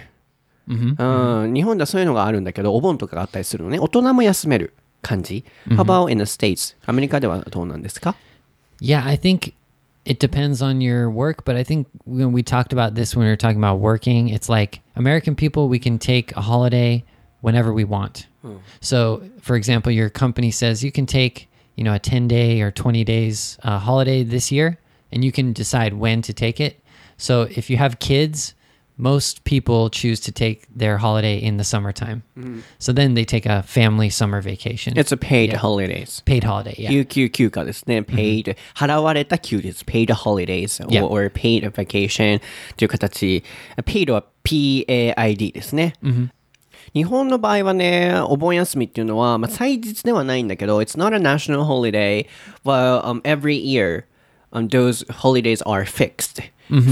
[0.66, 3.80] うん日本ではそういうのがあるんだけど、お盆とかがあったりするのね。
[3.80, 5.44] 大人も休める感じ。
[5.68, 6.76] How about in the States?
[6.86, 8.16] アメリカではどうなんですか
[8.82, 9.54] Yeah, I think
[10.06, 13.32] it depends on your work, but I think when we talked about this when we
[13.32, 17.04] were talking about working, it's like American people, we can take a holiday
[17.42, 18.28] whenever we want.
[18.82, 22.72] So, for example, your company says you can take, you know, a 10 day or
[22.72, 24.78] 20 days uh, holiday this year,
[25.12, 26.82] and you can decide when to take it.
[27.18, 28.54] So, if you have kids,
[29.03, 32.23] most people choose to take their holiday in the summertime.
[32.81, 34.99] So then they take a family summer vacation.
[34.99, 36.21] It's a paid holidays.
[36.27, 36.90] paid holiday, yeah.
[36.90, 38.01] 有給休暇ですね。
[38.03, 39.85] paid、払われた休日。
[39.85, 41.05] paid holidays Yeah.
[41.05, 42.40] or, or paid vacation
[42.77, 43.44] という形。
[43.85, 45.92] paid は PAID ですね。
[46.94, 52.27] 日本の場合はね、お盆休みっていうのは、まあ、祭日ではないんだけど、it's not a national holiday,
[52.64, 54.05] but、um, every year、
[54.53, 56.42] um, those holidays are fixed.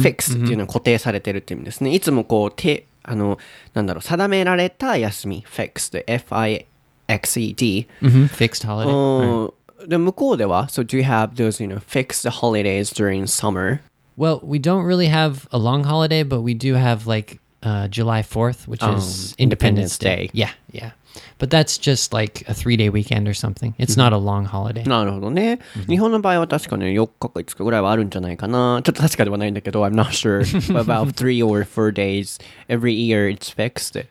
[0.02, 1.94] fixed っていうのは固定されてるっていう意味ですね。
[1.94, 3.38] いつもこう、て、あの、
[3.74, 5.44] なんだろう、定められた休み。
[5.46, 7.86] fixed。F-I-X-E-D。
[8.02, 8.90] Mhm, Fixed holiday.
[8.90, 9.52] うん
[9.86, 13.80] で向こうでは So do you have those, you know, fixed holidays during summer?
[14.16, 18.22] Well, we don't really have a long holiday, but we do have like uh, July
[18.22, 20.16] 4th, which is Independence Independence Day.
[20.28, 20.30] Day.
[20.32, 20.92] Yeah, yeah.
[21.39, 23.73] But that's just like a three day weekend or something.
[23.77, 24.87] It's not a long holiday.
[24.87, 25.59] なるほどね。
[25.87, 28.81] 日本の場合は確かね、4日か5日ぐらいはあるんじゃないかな。
[28.83, 30.41] ちょっと確かではないんだけど、I'm not sure.
[30.79, 34.05] About three or four days every year it's fixed.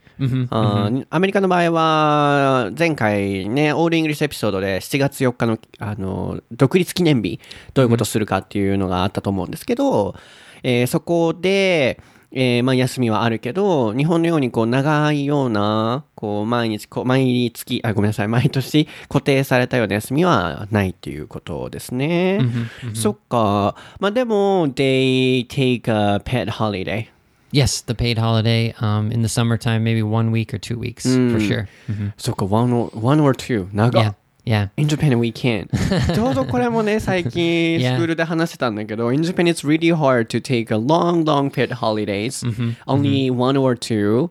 [1.10, 7.40] アメリカの場合は、前回ね、オールイングリッシュエピソードで7月4日の、あの、独立記念日、
[7.72, 10.14] どういうことするかっていうのがあったと思うんですけど、
[10.62, 12.00] えーそこで、
[12.32, 22.40] えーまあ休みはあるけど、日本のようにこう長いような、こう毎日、こう毎月、あ、ごめんなさい、毎年固定されたような休みはないっていうことですね。
[22.94, 23.74] そっか。
[23.98, 27.08] まあでも、they take a pet holiday.
[27.52, 31.40] Yes, the paid holiday um, in the summertime, maybe one week or two weeks for
[31.40, 31.66] sure.
[32.16, 33.66] そっか、one or, one or two.
[33.72, 34.14] 長 Yeah,
[34.49, 34.69] yeah.
[34.77, 35.67] In Japan we can't.
[36.13, 37.95] ちょうどこれもね、最近 Yeah.
[37.95, 42.45] スクールで話してたんだけど、In Japan it's really hard to take a long, long paid holidays.
[42.85, 44.29] Only one or two.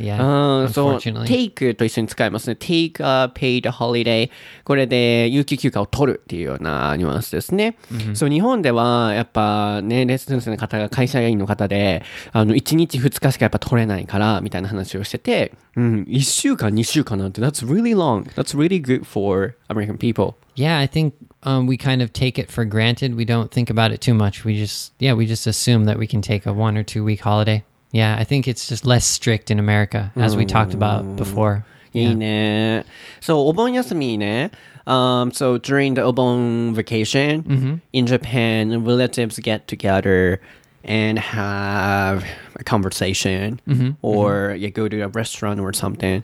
[0.00, 0.62] Yeah.
[0.62, 2.56] うん、そう、take と一緒に使いますね。
[2.58, 4.30] take a paid holiday。
[4.64, 7.76] これで有給休暇を取るっていうようなニュアンスですね。
[8.14, 18.24] そう、日本ではやっぱね、レッスン生の方が会社員の方で、あの、1日2日しかやっぱ取れないから、みたいな話をしてて、うん、1週間2週間なんて、that's really long.
[18.34, 20.34] That's really good for American people.
[20.56, 23.16] Yeah, I think um, we kind of take it for granted.
[23.16, 24.44] We don't think about it too much.
[24.44, 27.20] We just, yeah, we just assume that we can take a one or two week
[27.20, 27.64] holiday.
[27.91, 31.63] Yeah, I think it's just less strict in America, as we talked about before.
[31.93, 32.85] いいね。
[33.21, 34.51] そう、お盆休みね。
[34.85, 40.39] Um, so during the Obon vacation in Japan, relatives get together
[40.83, 42.23] and have
[42.59, 43.59] a conversation
[44.03, 46.23] or you go to a restaurant or something.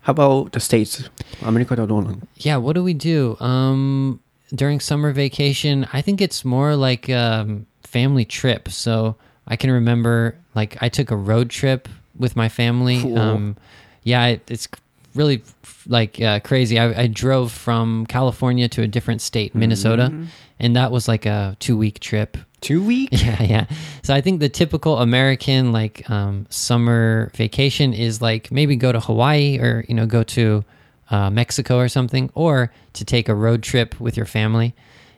[0.00, 1.08] How about the States?
[1.44, 3.36] アメリカではどうなの Yeah, what do we do?
[3.40, 4.18] Um,
[4.54, 7.46] during summer vacation, I think it's more like a
[7.84, 8.68] family trip.
[8.70, 9.16] So
[9.47, 13.01] I can remember, like, I took a road trip with my family.
[13.01, 13.17] Cool.
[13.17, 13.57] Um,
[14.03, 14.67] yeah, it, it's
[15.15, 15.43] really
[15.87, 16.79] like uh, crazy.
[16.79, 20.13] I, I drove from California to a different state, Minnesota,
[20.59, 22.37] and that was like a two week trip.
[22.61, 23.09] Two week?
[23.13, 23.65] Yeah, yeah.
[24.03, 28.99] So I think the typical American like um, summer vacation is like maybe go to
[28.99, 30.63] Hawaii or you know go to
[31.09, 34.75] uh, Mexico or something, or to take a road trip with your family,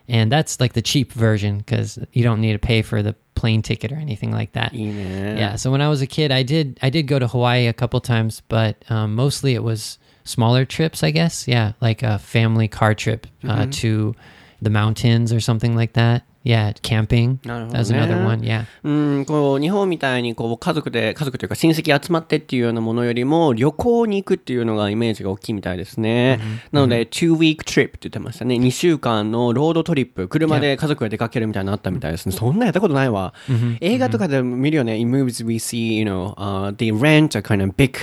[0.08, 3.62] and that's like the cheap version because you don't need to pay for the plane
[3.62, 4.74] ticket or anything like that.
[4.74, 5.36] Yeah.
[5.36, 5.56] yeah.
[5.56, 8.00] So when I was a kid, I did I did go to Hawaii a couple
[8.00, 11.48] times, but um, mostly it was smaller trips, I guess.
[11.48, 13.70] Yeah, like a family car trip uh, mm-hmm.
[13.70, 14.14] to
[14.60, 16.24] the mountains or something like that.
[16.44, 17.38] Yeah, camping.
[17.46, 17.84] なるほどね。
[17.84, 18.40] That was another one.
[18.40, 18.64] Yeah.
[18.82, 26.40] うん、こう、日本みたいに、こう、家族で、家族というか親戚集まってっていうようなものよりも、旅行に行くっていうのがイメージが大きいみたいですね。
[26.72, 28.56] なので、two week trip って言ってましたね。
[28.56, 32.32] 2週間のロードトリップ、車で家族が出かけるみたいなのあったみたいですね。
[32.32, 33.34] そんなやったことないわ。
[33.80, 34.96] 映画とかでも見るよね。
[34.98, 37.96] In movies we see, you know, uh, they rent a kind of big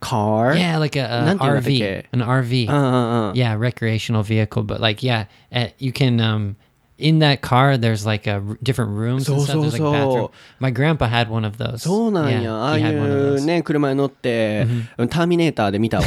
[0.00, 0.54] car.
[0.56, 2.68] Yeah, like a, a RV, an RV.
[2.68, 3.34] うんうんうん。
[3.34, 4.62] yeah, recreational vehicle.
[4.62, 6.56] But like, yeah, uh, you can um
[6.97, 7.77] in that car.
[7.79, 9.55] There's like a r- different rooms and So, stuff.
[9.55, 10.25] so, There's like a bathroom.
[10.27, 10.31] so.
[10.59, 11.81] My grandpa had one of those.
[11.81, 12.41] そうなんや。
[12.41, 13.45] Yeah, ああい he had one of う those.
[13.45, 14.67] ね、車に乗って、
[15.09, 16.05] ターミネーターで見たわ。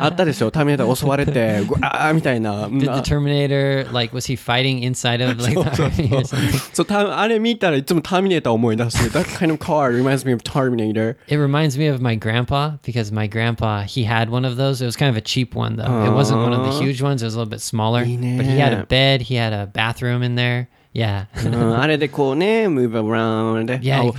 [0.00, 0.50] あったでしょ。
[0.50, 2.66] ターミネーター襲われて、ぐわーみたいな。
[2.66, 6.74] Did the な Terminator like was he fighting inside of like the RV or something?
[6.74, 8.98] そう、たあれ見たらいつもターミネーター思い出す。
[9.16, 11.16] That kind of car reminds me of Terminator.
[11.28, 14.82] It reminds me of my grandpa because my grandpa he had one of those.
[14.82, 15.84] It was kind of a cheap one though.
[16.04, 17.22] It wasn't one of the huge ones.
[17.22, 18.00] It was a little bit smaller.
[18.00, 19.22] But he had a bed.
[19.22, 20.67] He had a bathroom in there.
[20.93, 21.25] Yeah.
[21.47, 23.79] うんあれでこうね、move around.
[23.81, 24.15] Yeah, you Oh,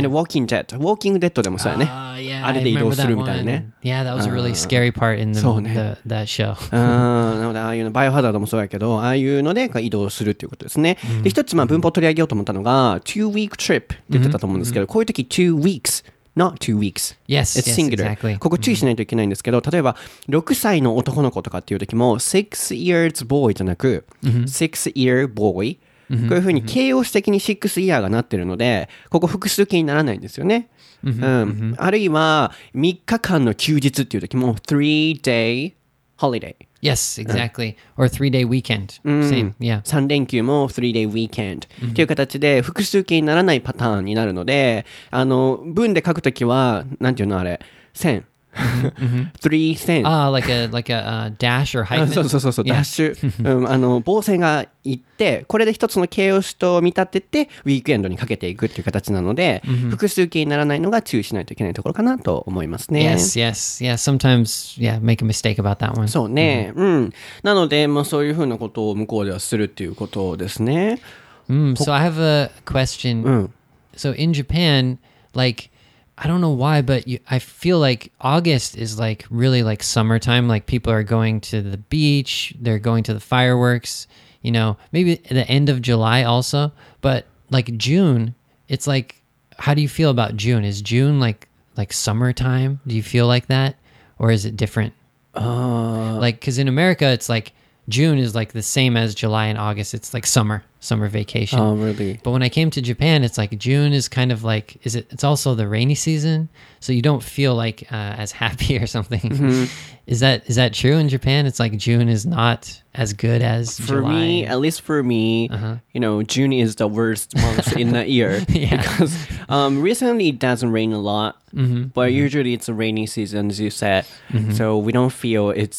[0.00, 0.76] and walking jet.
[0.76, 1.84] Walking dead でもそうやね。
[1.84, 3.70] Uh, yeah, あれで移動するみたいな.ね。
[3.84, 5.96] Yeah, that was a really scary part in the, そうね。
[6.04, 6.56] the that show.
[6.72, 10.98] うんなので、ああいうの、バイオハザードもそうやけど、ああいうので移動するっていうことですね。
[11.22, 16.04] で、一つ、まあ、文法を取り上げようと思ったのが、two week trip って言ってたと思うんですけど、こういう時、two weeks。
[16.38, 17.16] Not two weeks.
[17.26, 18.14] Yes, It's yes, singular.
[18.14, 18.38] exactly.
[18.38, 19.96] ここ注意しないといけないんですけど、例えば、
[20.28, 25.78] 6歳の男の子とかっていう時も、six years boy じゃなく、six year boy。
[26.08, 30.70] こういうふうに形容詞的に6 year がなってるので、ここ複数形にならないんですよね。
[31.04, 31.74] うん。
[31.76, 35.74] あるいは、3日間の休日っていう時も、three day
[36.18, 36.54] holiday。
[36.80, 37.76] Yes, exactly.
[37.96, 39.00] Or three day weekend.
[39.04, 39.54] Same.
[39.58, 39.82] Yeah.
[39.82, 47.60] 3連休も 3day weekend っていう形で複数形にならないパターンになるので、あの、文で書くときは、なんていうのあれ、
[47.94, 48.26] 線。
[49.40, 50.02] three 線。
[50.04, 52.12] Ah, like a like a uh, dash or あ hyphen.
[52.12, 63.14] そうそうそうそう.ダッシュ、うん、あの棒線がいってこれで一つの形容詞と見立ててウィークエンドにかけていくっていう形なので、複数形にならないのが注意しないといけないところかなと思いますね。
[63.14, 63.94] Yes, yes, yeah.
[63.94, 66.08] Sometimes, yeah, make a mistake about that one.
[66.08, 67.12] そうね、うん。
[67.42, 71.00] なので、まあ、そういうふうなことを向こうではするっていうことですね。
[71.48, 73.50] Mm, so I have a question.
[73.96, 74.98] So in Japan,
[75.34, 75.70] like
[76.20, 80.48] I don't know why, but you, I feel like August is like really like summertime.
[80.48, 84.08] Like people are going to the beach, they're going to the fireworks.
[84.42, 88.34] You know, maybe the end of July also, but like June,
[88.68, 89.22] it's like,
[89.58, 90.64] how do you feel about June?
[90.64, 92.80] Is June like like summertime?
[92.86, 93.76] Do you feel like that,
[94.18, 94.94] or is it different?
[95.34, 97.52] Uh, like because in America, it's like
[97.88, 99.94] June is like the same as July and August.
[99.94, 101.58] It's like summer, summer vacation.
[101.58, 102.20] Oh, really?
[102.22, 105.06] But when I came to Japan, it's like June is kind of like is it?
[105.10, 106.48] It's also the rainy season,
[106.80, 109.20] so you don't feel like uh, as happy or something.
[109.20, 109.64] Mm-hmm.
[110.06, 111.46] Is that is that true in Japan?
[111.46, 114.10] It's like June is not as good as For July.
[114.12, 115.48] me, at least for me,
[115.92, 118.76] you know, June is the worst month in the year Yeah.
[118.82, 119.14] because
[119.48, 123.70] um, recently it doesn't rain a lot, but usually it's a rainy season, as you
[123.70, 124.04] said,
[124.52, 125.76] so we don't feel it's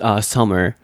[0.00, 0.74] uh, summer.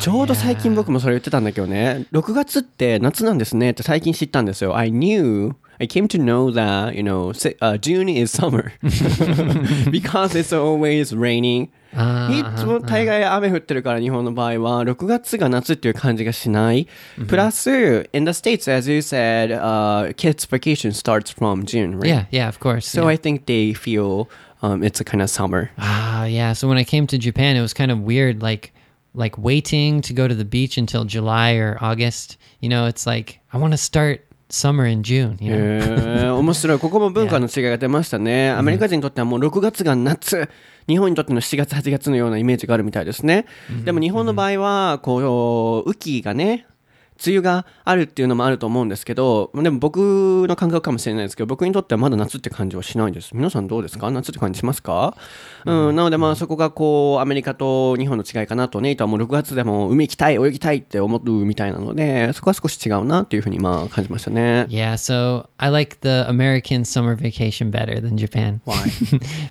[0.00, 4.76] ちょうど最近僕もそれ言ってたんだけどね、6月って夏なんですねって最近知ったんですよ。
[4.76, 8.72] I knew I came to know that, you know, se- uh, June is summer
[9.90, 11.68] because it's always raining.
[11.96, 16.88] あいつも大概雨降ってるから日本の場合は6月が夏っていう感じがしない。
[17.28, 22.08] プラス、in the States, as you said, uh, kids' vacation starts from June, right?
[22.08, 22.88] Yeah, yeah, of course.
[22.88, 23.14] So yeah.
[23.14, 24.28] I think they feel
[24.61, 25.71] um, it's a kind of summer.
[25.77, 26.53] Ah, yeah.
[26.53, 28.73] So when I came to Japan, it was kind of weird, like
[29.15, 32.37] like waiting to go to the beach until July or August.
[32.59, 35.37] You know, it's like I want to start summer in June.
[35.39, 36.79] You know, 面白い。
[36.79, 38.51] ここも文化の違いが出ましたね。
[38.51, 40.49] アメリカ人にとってはもう6月が夏。
[40.87, 43.45] 日本にとっての7月、8月のようなイメージがあるみたいですね。
[43.85, 46.65] でも日本の場合は、こう、雨季がね、
[47.25, 49.97] 梅雨があるっていうのもあると思うんですけど、でも僕
[50.47, 53.31] の感覚かもしれないですけど、僕にとってはまだ夏って感じはしないです。
[53.33, 55.17] 皆さんどうですか夏って感じしますか
[55.65, 64.65] うん、なのでまあそこがこう、アメリカと日本の違いかなと、ネイトはもう6月でも海行きたい、泳ぎたいって思うみたいなので、そこは少し違うなっていうふうにまあ感じましたね。
[64.69, 64.93] yeah.
[64.93, 68.61] So I like the American summer vacation better than Japan.
[68.65, 68.75] Why?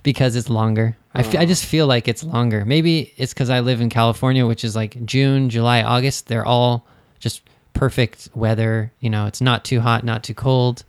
[0.03, 0.95] because it's longer.
[1.13, 2.65] I fe- I just feel like it's longer.
[2.65, 6.27] Maybe it's because I live in California, which is like June, July, August.
[6.27, 6.85] They're all
[7.19, 7.41] just
[7.78, 8.92] perfect weather.
[9.00, 10.84] You know, it's not too hot, not too cold.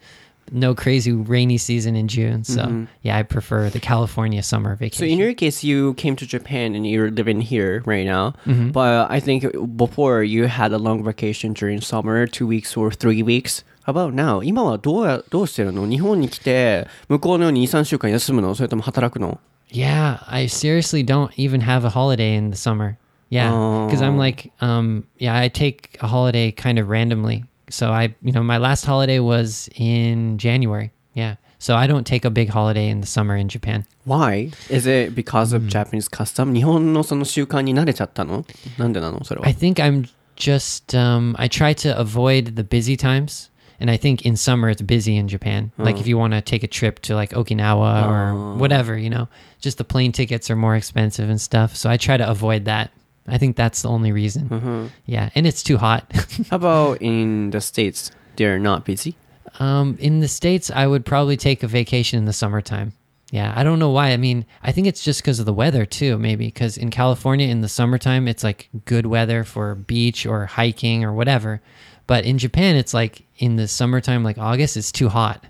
[0.51, 2.43] No crazy rainy season in June.
[2.43, 5.07] So yeah, I prefer the California summer So vacation.
[5.09, 8.35] in your case, you came to Japan and you're living here right now.
[8.45, 9.43] But I think
[9.75, 13.63] before you had a long vacation during summer, two weeks or three weeks.
[13.87, 14.41] How about now?
[14.43, 19.39] 今はどうやどうしてるの日本に来て向こうのように2、3週間休むのそれとも働くの
[19.71, 22.95] Yeah, I seriously don't even have a holiday in the summer.
[23.29, 27.45] Yeah, because I'm like, um, yeah, I take a holiday kind of randomly.
[27.69, 30.91] So I, you know, my last holiday was in January.
[31.13, 33.85] Yeah, so I don't take a big holiday in the summer in Japan.
[34.03, 34.51] Why?
[34.69, 36.53] Is it because of Japanese custom?
[36.53, 38.45] 日本のその習慣に慣れちゃったの
[38.77, 43.49] なんでなのそれは I。think I'm just, um, I try to avoid the busy times.
[43.79, 45.71] And I think in summer it's busy in Japan.
[45.77, 49.27] Like if you want to take a trip to like Okinawa or whatever, you know,
[49.59, 51.75] just the plane tickets are more expensive and stuff.
[51.75, 52.91] So I try to avoid that.
[53.30, 54.90] I think that's the only reason.
[55.06, 56.10] Yeah, and it's too hot.
[56.50, 58.10] How about in the States?
[58.36, 59.16] They're not busy?
[59.58, 62.92] um, in the states, I would probably take a vacation in the summertime.
[63.32, 64.10] Yeah, I don't know why.
[64.12, 66.46] I mean, I think it's just because of the weather too, maybe.
[66.46, 71.12] Because in California, in the summertime, it's like good weather for beach or hiking or
[71.12, 71.60] whatever.
[72.06, 75.44] But in Japan, it's like in the summertime, like August, it's too hot.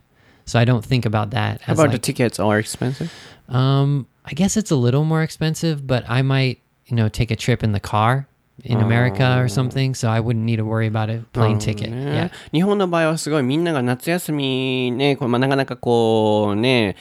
[0.45, 1.61] So I don't think about that.
[1.63, 3.13] How about the tickets are expensive?
[3.49, 7.36] um, I guess it's a little more expensive, but I might, you know, take a
[7.36, 8.28] trip in the car
[8.64, 9.94] in America or something.
[9.94, 11.90] So I wouldn't need to worry about a plane ticket.
[11.90, 12.32] ね Yeah.
[12.52, 16.96] 日本の場合はすごいみんなが夏休みね、こうまあ、なかなかこうね、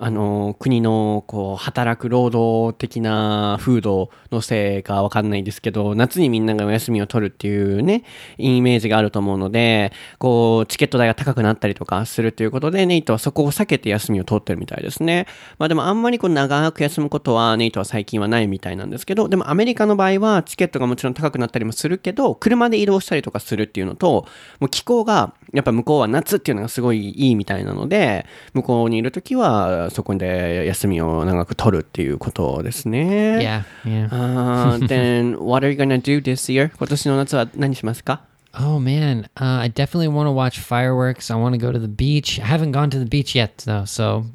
[0.00, 8.02] あの国のこう働く労働的な風土のせいかわかんないですけど夏にみんながお休みを取るっていうね
[8.36, 15.26] イメージがあると思うのでこうチケット代が高くなったりとかするということでネイトはそこを避けて休みを取ってるみたいですね。
[15.58, 24.26] まあでもあんまりこう長く休むことはネイトは最近はないみたいなんですけどでもアメリカの場合はチケットがもちろん高くなったりもするけど車で移動したりとかするっていうのと
[24.58, 33.38] もう気候がやっぱ向こうは夏っていうのがすごいいいみたいなので向こうにいるときはそこで休みを長く取るっていうことですね。
[33.38, 33.64] Yeah.
[33.84, 34.08] Yeah.
[34.10, 36.70] あー then what are you gonna do this year?
[36.76, 38.22] 今年の夏は何しますか
[38.56, 41.28] Oh man, uh, I definitely want to watch fireworks.
[41.28, 42.38] I want to go to the beach.
[42.40, 44.26] I haven't gone to the beach yet though, so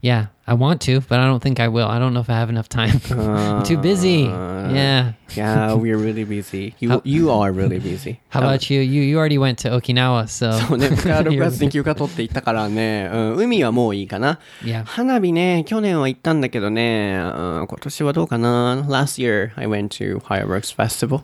[0.00, 1.87] yeah, I want to, but I don't think I will.
[1.87, 2.99] I don't know if I have enough time.
[3.09, 4.23] I'm too busy.
[4.23, 5.13] Yeah.
[5.33, 6.75] Yeah, we're really busy.
[6.79, 8.19] You, you are really busy.
[8.29, 8.81] How about you?
[8.81, 14.39] You you already went to Okinawa, so そうね、僕は6 You're- 月に休暇取って行ったからね、うん、海はもういいかな。
[14.63, 14.83] Yeah.
[14.83, 18.85] 花火ね、去年は行ったんだけどね、うん、今年はどうかな。
[18.89, 21.21] Last year, I went to fireworks festival.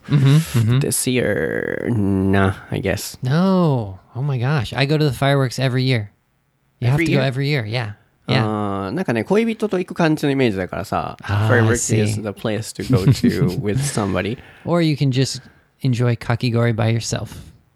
[0.80, 3.18] This year, nah, I guess.
[3.22, 4.00] No.
[4.16, 4.74] Oh my gosh.
[4.74, 6.12] I go to the fireworks every year.
[6.80, 7.22] You have Every to year?
[7.22, 7.66] go every year.
[7.66, 7.94] Yeah.
[8.29, 8.91] Yeah.
[8.93, 14.39] なんかね、恋人と行く感じのイメージだからさ、あー fireworks I is the place to go to with somebody.
[14.65, 15.43] or you can just
[15.83, 17.31] enjoy kakigori by yourself.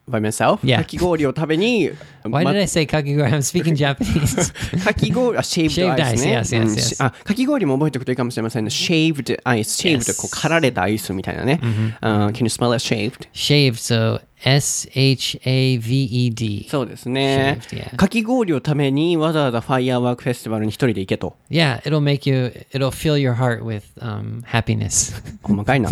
[0.09, 0.61] By myself?
[0.63, 0.79] Yeah.
[0.79, 1.91] かき氷を食べに、
[2.29, 3.25] Why ま did I say kakigori?
[3.31, 4.85] I'm speaking Japanese.
[4.85, 6.39] かき氷、あ、シェイブ Shaved ドアイスね。
[6.39, 6.81] ice, yes, yes, うん yes.
[6.81, 8.69] しあ、かき氷も覚えておくといいかもしれませんね。
[8.71, 9.99] shaved ice。
[9.99, 11.61] shaved、こう、刈られたアイスみたいなね。
[12.01, 13.29] あー can you spell it shaved?
[13.33, 16.67] Shaved, so S H A V E D.
[16.71, 17.97] そうですね Shaved, yeah.。
[17.97, 21.37] かき氷をためにわざわざファイアーワークフェスティバルに一人で行けと。
[21.51, 25.15] Yeah, it'll make you, it'll fill your heart with um, happiness.
[25.43, 25.89] 細かいな。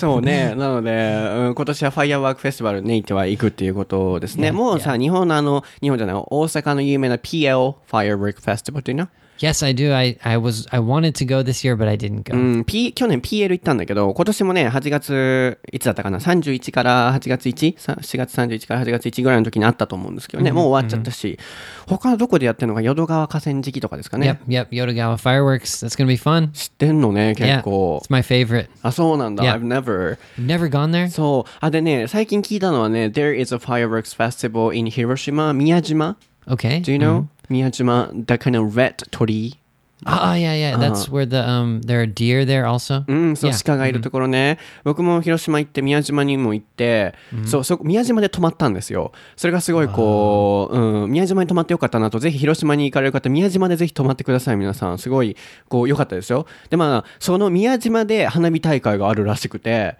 [0.00, 0.54] そうね。
[0.54, 4.50] なので、うん今年はファイアーワークフェスティバルに行っては行くっていうことですね。
[4.52, 9.08] もうさ、日本のあの、日本じゃない、大阪の有名な PL Firework Festival っていうの？
[9.42, 9.92] Yes, I do.
[9.92, 12.36] I, I was I wanted to go this year, but I didn't go.
[12.36, 17.74] うん、P、去年 PL 行ったんだけど、今年もね、8月、いつだったかな、31から8月 1?
[17.76, 21.40] さ4月31から8月1ぐらいの時にあったと思うんですけどね、もう終わっちゃったし、
[21.88, 24.38] 他のどこでやってるのが淀川河川敷とかですかね。
[24.46, 24.84] Yep, yep.
[24.84, 25.84] Yodogawa fireworks.
[25.84, 26.52] That's gonna be fun.
[26.52, 28.06] 知ってんのね、Yeah, 結構 it's。
[28.10, 28.68] my favorite.
[28.82, 29.42] あ、そうなんだ。
[29.42, 29.60] Yeah.
[29.60, 30.18] I've never.
[30.38, 31.10] Never gone there?
[31.10, 31.50] そう。
[31.58, 36.16] あ、でね、最近聞いたのはね、There is a fireworks festival in Hiroshima, 宮島
[36.46, 36.80] Okay.
[36.82, 37.26] Do you know?
[37.48, 39.58] 宮島 The kind of red 鳥
[40.04, 40.76] Ah, yeah, yeah.
[40.76, 43.04] That's where the um there are deer there also?
[43.06, 43.64] うん、そう、Yeah.
[43.64, 44.58] 鹿がいるところね。
[44.82, 47.14] 僕も広島行って、宮島にも行って、
[47.44, 49.12] そう、そこ、宮島で泊まったんですよ。
[49.36, 54.98] それがすごいこう、うん、宮島に泊まってよかったなと、ぜひ広島に行かれる方、宮島でぜひ泊まってください、皆さん。
[54.98, 55.36] すごい、
[55.68, 56.46] こう、良かったですよ。
[56.68, 59.96] で、まあ、その宮島で花火大会があるらしくて、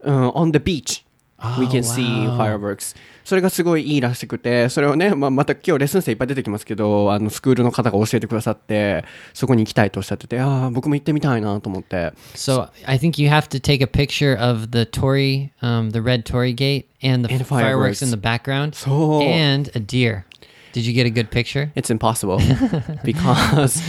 [0.00, 1.04] うん、on the beach.
[1.58, 2.96] We can see fireworks.
[3.28, 9.04] それがすごいいいらしくて、それをね、まあ、また今日レッスン生いっぱい出てきますけど、あの、スクールの方が教えてくださって、
[9.34, 12.14] そこに行きたいとおっしゃってて、ああ、僕も行ってみたいなと思って。
[12.34, 16.54] So I think you have to take a picture of the Tory, um, the red Tory
[16.54, 18.02] gate, and the And fireworks fireworks.
[18.02, 20.24] in the background, So- and a deer.
[20.72, 21.70] Did you get a good picture?
[21.74, 22.40] It's impossible
[23.02, 23.82] because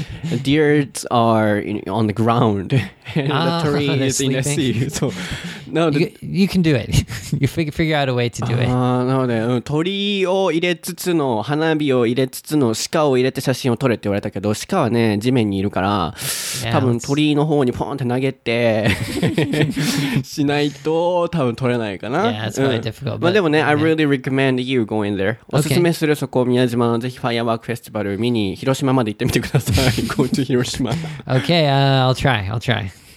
[0.43, 2.73] deers are in, on the ground
[3.15, 4.89] and Ah, the tree they're is in the sea.
[4.89, 5.11] So,
[5.71, 6.91] なので You, you can do it.
[7.39, 8.69] you figure figure out a way to do it.
[8.69, 16.13] あーなので、うん、鳥を入れつつの花火を入れつつの鹿を入れて写真を撮れって言われたけど鹿はね地面にいるから
[16.71, 18.89] 多分鳥の方にポンって投げて
[20.23, 22.31] しないと多分撮れないかな。
[22.31, 25.37] Yeah, it's quite difficult, まあでもね、I really recommend you going there.
[25.51, 30.05] おすすめするそこ宮島のぜひファイアワークフェスティバル見に広島まで行ってみてください。
[30.07, 30.91] Go to 広島。
[31.25, 32.49] Okay, uh, I'll try.
[32.49, 33.08] I'll try.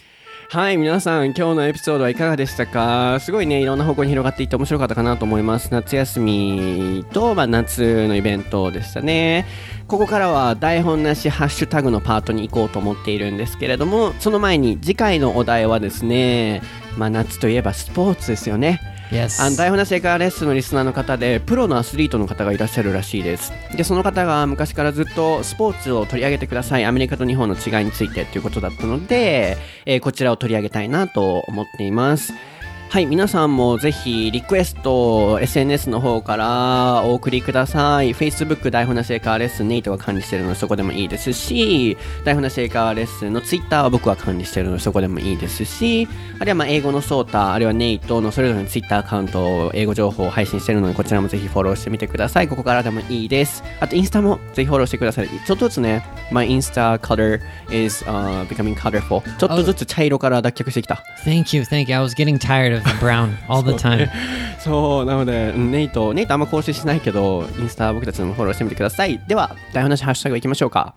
[0.52, 3.16] はい、皆さん、今日のエピソードはいかがでしたか？
[3.20, 5.70] すごいね、いろんな方向に広がっていって面白かったかなと思います。
[5.72, 9.46] 夏休みと、まあ、夏のイベントでしたね。
[9.88, 16.60] ここからは台本なしハッシュタグのパートに行こうと思っているんですけれども、その前に次回のお題はですね、
[16.98, 18.78] まあ、夏といえばスポーツですよね。
[19.12, 19.44] Yes.
[19.44, 23.52] あの台本なし英会話レッスンのリスナーの方でプロのアスリートの方がいらっしゃるらしいです。
[23.76, 26.86] でその方が昔からずっとスポーツを取り上げてください。
[26.86, 32.32] アメリカと日本の違いについてということだったので、えーこちらを取り上げたいなと思っています。
[32.92, 38.12] はい皆さんもぜひリクエスト SNS の方からお送りください。
[38.12, 46.06] Facebook 台本なし英会話レッスンネイトが管理しているのでそこでもいいですし台本なし英会話レッスンの Twitter は僕が管理しているのでそこでもいいですし
[46.38, 52.48] あるいはまあ英語のソータあるいはネイトのそれぞれの Twitter アカウント英語情報を配信しているのでこちらもぜひフォローしてみてください。
[52.48, 53.64] ここからでもいいです。
[53.80, 55.30] あとインスタもぜひフォローしてください。
[55.30, 57.40] ちょっとずつね My Insta color
[57.70, 61.02] is、uh, becoming colorful ちょっとずつ茶色から脱却してきた。
[61.24, 61.96] Thank you, thank you.
[61.96, 64.08] I was getting tired of the brown all the time.
[64.58, 70.94] そうなのでうんネイトネイトあんま更新しないけどインスタ僕たちのもフォローしてみてくださいでは台本なしハッシュタグいきましょうか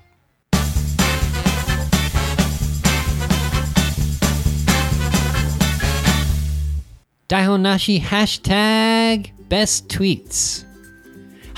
[7.28, 10.64] Daihonashi hashtag best tweets.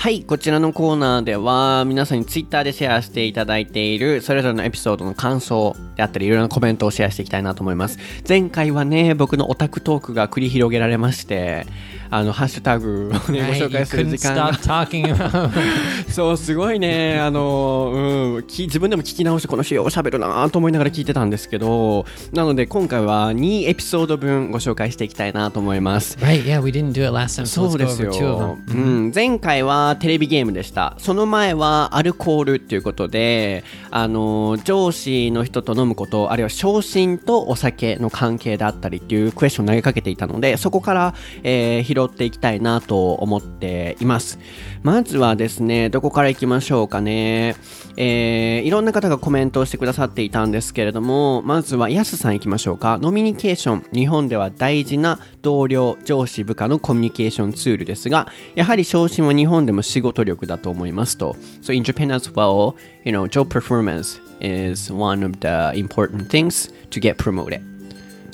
[0.00, 7.98] はい、こちらのコーナーでは皆さんにツイッターでシェアしていただいているそれぞれのエピソードの感想であったりいろいろなコメントをシェアしていきたいなと思います。
[8.26, 11.66] 前回はね、僕のオタクトークが繰り広げられまして、
[12.10, 13.52] あの、ハッシュタグをね、ご?
[13.54, 14.52] 紹介する時間
[16.08, 26.16] そう、すごいね、あの、うん、き自分でも聞き直してこの仕様を喋るなと思いながら聞いてたんですけど、なので今回は2エピソード分ご紹介していきたいなと思います。
[26.20, 28.58] Right, yeah, we didn't do it last time, so そうですよ。
[28.68, 30.94] うん、前回はテレビゲームでした。
[30.98, 44.38] その前はアルコールっていうことであの上司の人と飲むことあるいは昇進とお酒の関係であったりっていうクエスチョンを投げかけていたのでそこから、えー拾っていきたいなと思っています。
[44.82, 47.56] まずはですねどこからいきましょうかね。
[47.96, 52.98] えーいろんな方がコメントをしてくださっていたんですけれどもまずはやすさんいきましょうか。
[53.00, 61.36] ノミニケーション日本では大事な同僚上司部下のコミュニケーションツールですがやはり昇進は日本でも仕事力だと思いますと。
[61.62, 62.74] So in Japan as well
[63.04, 67.77] you know job performance is one of the important things to get promoted.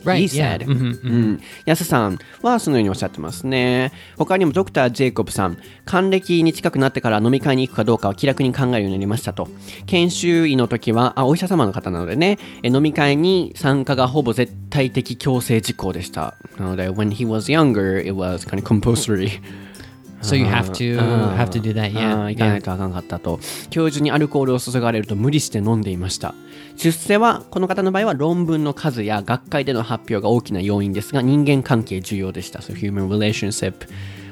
[0.05, 0.59] Right, He yeah.
[0.59, 0.67] said.
[0.67, 1.41] うん。
[1.65, 3.93] 安さんはそのようにおっしゃってますね。
[4.17, 9.49] 他にもドクター・ジェイコブさん、還暦に近くなってから飲み会に行くかどうかは気楽に考えるようになりましたと。
[9.87, 16.35] 研修医の時は、あ、お医者様の方なのでね、え飲み会に参加がほぼ絶対的強制事項でした。
[16.59, 19.41] なので、when he was younger, it was kind of compulsory.
[20.25, 20.97] So you have to
[21.37, 22.29] have to do that, yeah.
[22.31, 23.39] 行かない.とあかんかったと
[23.71, 26.35] 教授にアルコールを注がれると無理して飲んでいました
[26.77, 33.87] 出世はこの方の場合は論文の数や学会での発表が大きな要因ですが人間関係重要でした So human relationship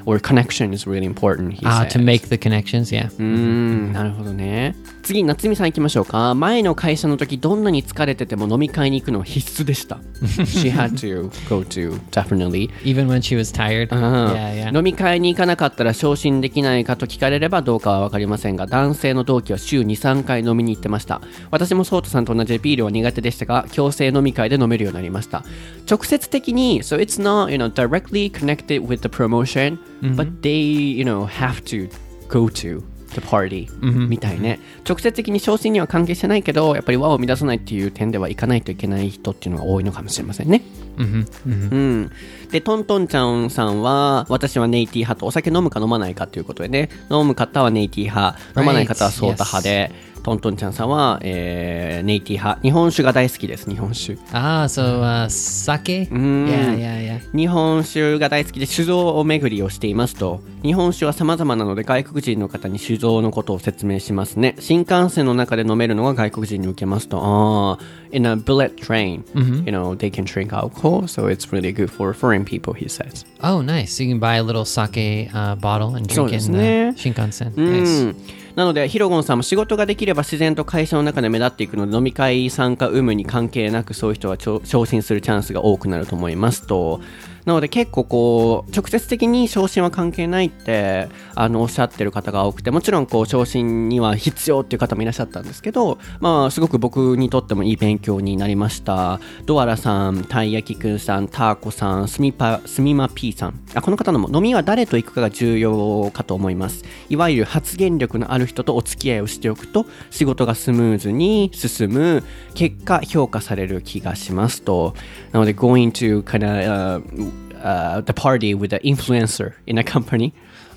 [0.05, 3.07] or connection is really important he Ah, to make the connections, yeah.
[3.07, 6.33] うーんなるほどね次夏美さん行きましょうか。
[6.33, 9.97] 前の会社の時どんなに疲れてても飲み会に行くのは必須でした。
[10.23, 12.69] She had to go to definitely.
[12.83, 13.93] Even when she was tired?
[13.93, 14.77] うん Yeah, yeah.
[14.77, 21.21] 飲み会に行かなかったら昇進できないかと聞かれればどうかは分かりませんが男性の同期は週23回飲みに行ってました。
[21.51, 25.43] 私もソータさんと同じビールは苦手でしたが強制飲み会で飲めるようになりました
[25.89, 29.77] 直接的に so it's not you know directly connected with the promotion、
[30.15, 31.89] but they you know have to
[32.29, 32.81] go to
[33.13, 33.69] the party、
[34.07, 34.59] みたいね。
[34.87, 40.61] 直接的に昇進には関係してないけどやっぱり輪を乱さないっていう点では行かないといけない人っていうのが多いのかもしれませんね。
[40.97, 42.11] うん、
[42.51, 46.89] でトントンちゃんさんは私はネイティ派とお酒飲むか飲まないかということでね。
[47.09, 49.91] 飲む方はネイティ派飲まない方はソータ派で、
[50.23, 56.09] トントンちゃんさんは、えーネイティ派日本酒が大好きです日本酒 Ah, so uh, sake?
[56.09, 56.47] Mm.
[56.47, 57.37] Yeah, yeah, yeah.
[57.37, 67.79] 日本酒が大好きで酒造を巡りをしていますと日本酒は様々なので外国人の方に酒造のことを説明しますね新幹線の中で飲めるのが外国人に受けますとああ
[68.11, 69.23] in a bullet train、
[69.65, 73.61] you know they can drink alcohol so it's really good for foreign people he says Oh,
[73.61, 74.01] nice.
[74.03, 76.93] You can buy a little sake uh, bottle and そう drink in ね。
[76.95, 77.53] the Shinkansen.
[77.55, 78.11] う Nice.
[78.11, 78.15] ん
[78.55, 87.01] なのでヒロゴンさんも仕事ができれば自然と会社の中で目立っていくので飲み会参加有無に関係なくそういう人は昇進するチャンスが多くなると思いますと。
[87.45, 99.19] なので結構こう直接的に昇進は関係ないってあのおっしゃってる方が多くてもちろんこう昇進には必要っていう方もいらっしゃったんですけどまあすごく僕にとってもいい勉強になりました。
[99.45, 103.59] ドアラさんたい焼きくんさんターコさんスミパスミマ P さん。
[103.73, 106.83] あこの方のも飲みは誰と行くかが重要かと思います。
[107.09, 112.23] いわゆる発言力のある人とお付き合いをしておくと仕事がスムーズに進む
[112.53, 114.93] 結果評価される気がしますと。
[115.31, 117.32] なので going to kind of、uh,
[117.63, 120.33] uh, the party with the influencer in a company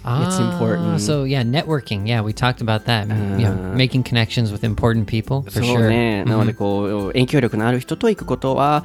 [0.07, 2.07] it's important Ah, So yeah, networking.
[2.07, 3.09] Yeah, we talked about that.
[3.41, 5.89] yeah, making connections with important people for sure.
[5.89, 8.84] ね、なのでこう影響力のある人と行くことは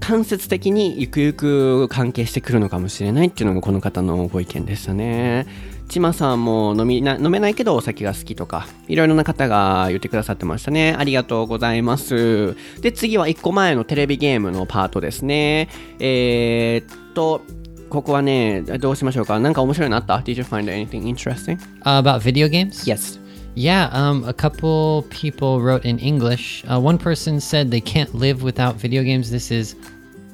[0.00, 5.46] 間接的にゆくゆく関係してくるのかもしれないっていうのがこの方のご意見でしたね。
[5.88, 10.94] ちまさんも飲みな飲めないけどお酒が好きとかいろいろな方が言ってくださってましたね。
[10.96, 12.54] ありがとうございます。
[12.80, 15.68] で次は1個前のテレビゲームのパートですね。
[15.98, 17.41] えー、っと
[17.89, 21.57] ここはねどうしましょうかなんか面白いのあった ?Did you find anything interesting?
[21.83, 22.85] Uh, about video games?
[22.85, 23.19] Yes.
[23.55, 26.63] Yeah, um, a couple people wrote in English.
[26.65, 29.31] Uh, one person said they can't live without video games.
[29.31, 29.75] This is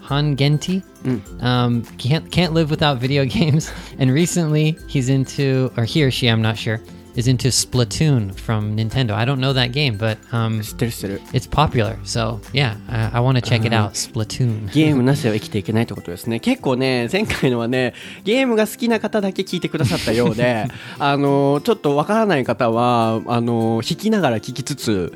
[0.01, 0.83] Han Genti.
[1.41, 3.71] Um, can't can't live without video games.
[3.97, 6.81] And recently, he's into, or he or she, I'm not sure,
[7.20, 9.12] is into Splatoon from Nintendo.
[9.12, 11.20] I don't know that game, but um, 知ってる知ってる。
[11.32, 11.96] it's popular.
[12.04, 13.92] So yeah, I, I want to check it out.
[13.92, 14.72] Splatoon.
[14.74, 16.40] ゲームなしでは生きていけないってことですね。
[16.40, 17.92] 結構ね、前回のはね、
[18.24, 20.66] ゲームが好きな方だけ聞いてくださったようで、
[20.98, 25.12] あの、ちょっとわからない方は、あの、弾きながら聞きつつ、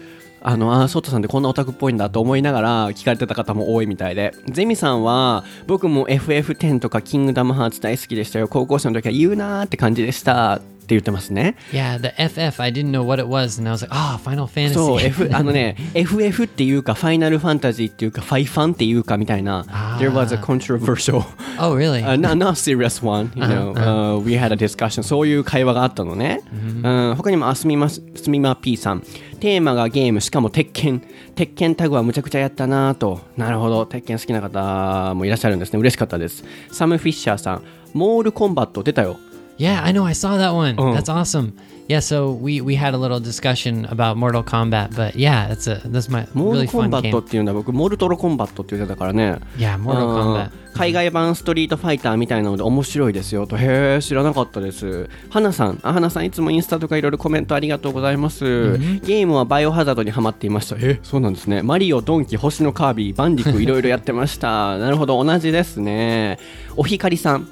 [0.47, 8.47] あの、あー、ソートさんってこんなオタクっぽいんだと思いながら聞かれてた方も多いみたいで、ゼミさんは、僕も FF10 とかキングダムハーツ大好きでしたよ。
[8.47, 10.61] 高校生の時は言うなーって感じでした。
[10.85, 11.57] って言ってますね。
[11.73, 12.63] Yeah, the FF.
[12.63, 14.75] I didn't know what it was, and I was like, oh, Final Fantasy.
[14.75, 21.25] そう、F、あのね、 FF っていうか、ファイナルファンタジーっていうか、ファイファンっていうかみたいな、あー There was a controversial
[21.59, 22.03] oh, really?
[22.05, 23.73] uh, not, not serious one, you know.
[23.75, 25.03] Uh, we had a discussion.
[25.03, 26.43] そういう会話があったのね。
[26.53, 29.03] うん、他にも、あ、すみま、すみま P さん。
[29.41, 31.03] テーマがゲーム、しかも鉄拳。
[31.35, 33.21] 鉄拳タグはむちゃくちゃやったなぁと。
[33.37, 33.87] なるほど。
[33.87, 35.79] 鉄拳好きな方もいらっしゃるんですね。
[35.79, 36.45] 嬉しかったです。
[36.71, 37.63] サム・フィッシャーさん。
[37.93, 39.19] モールコンバット出たよ。
[39.57, 40.05] Yeah, I know.
[40.05, 40.75] I saw that one.
[40.79, 40.93] Oh.
[40.93, 41.53] That's awesome.
[41.87, 45.83] Yeah, so we we had a little discussion about Mortal Kombat, but yeah, it's a
[45.85, 47.27] that's my モー really ルコン fun バット game.
[47.27, 49.39] っていうのは僕、モルトロコンバットって言ってたからね。
[49.59, 50.51] Yeah, Mortal うん Kombat.
[50.75, 58.77] 海外版ストリートファイターみたいなので面白いですよとへえ知らなかったです花さんあ花さんいつもインスタとかいろいろコメントありがとうございます、
[59.07, 66.41] ゲームはバイオハザードにハマっていましたえそうなんですねマリオドンキ星のカービィバンディクいろいろやってました なるほど同じですね
[66.77, 67.47] おひかりさん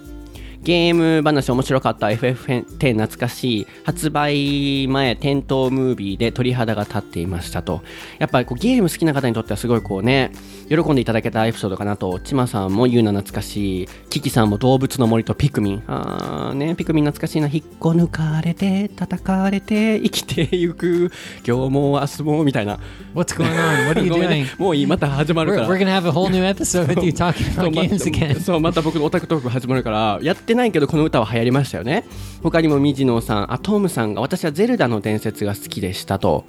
[0.62, 7.82] ゲーム話面白かった FF10 懐かしい発売前店頭ムービーで鳥肌が立っていましたと。
[8.20, 10.30] やっぱりこうゲーム好きな方にとってはすごいこうね
[10.68, 13.88] 喜んでいただけたエピソードかなとちまさんも言うな懐かしい。
[14.08, 15.82] キキさんも動物の森とピクミン。
[15.88, 21.10] あーねピクミン懐かしいな引っこ抜かれて叩かれて生きてゆく。
[21.44, 22.78] 今日も明日もみたいな。
[23.16, 23.88] What's going on?
[23.88, 24.28] What are you doing?
[24.28, 24.46] ね。
[24.58, 25.68] もういいまた始まる We're, から。
[25.70, 28.40] We're gonna have a whole new episode with you talking そう about ま games again.
[28.40, 32.04] そうまた僕のオタクトーク始まるからやってないけどこの歌は流行りましたよね。
[32.42, 36.44] 他にもミジノさんあトムさんが私はゼルダの伝説が好きでしたと。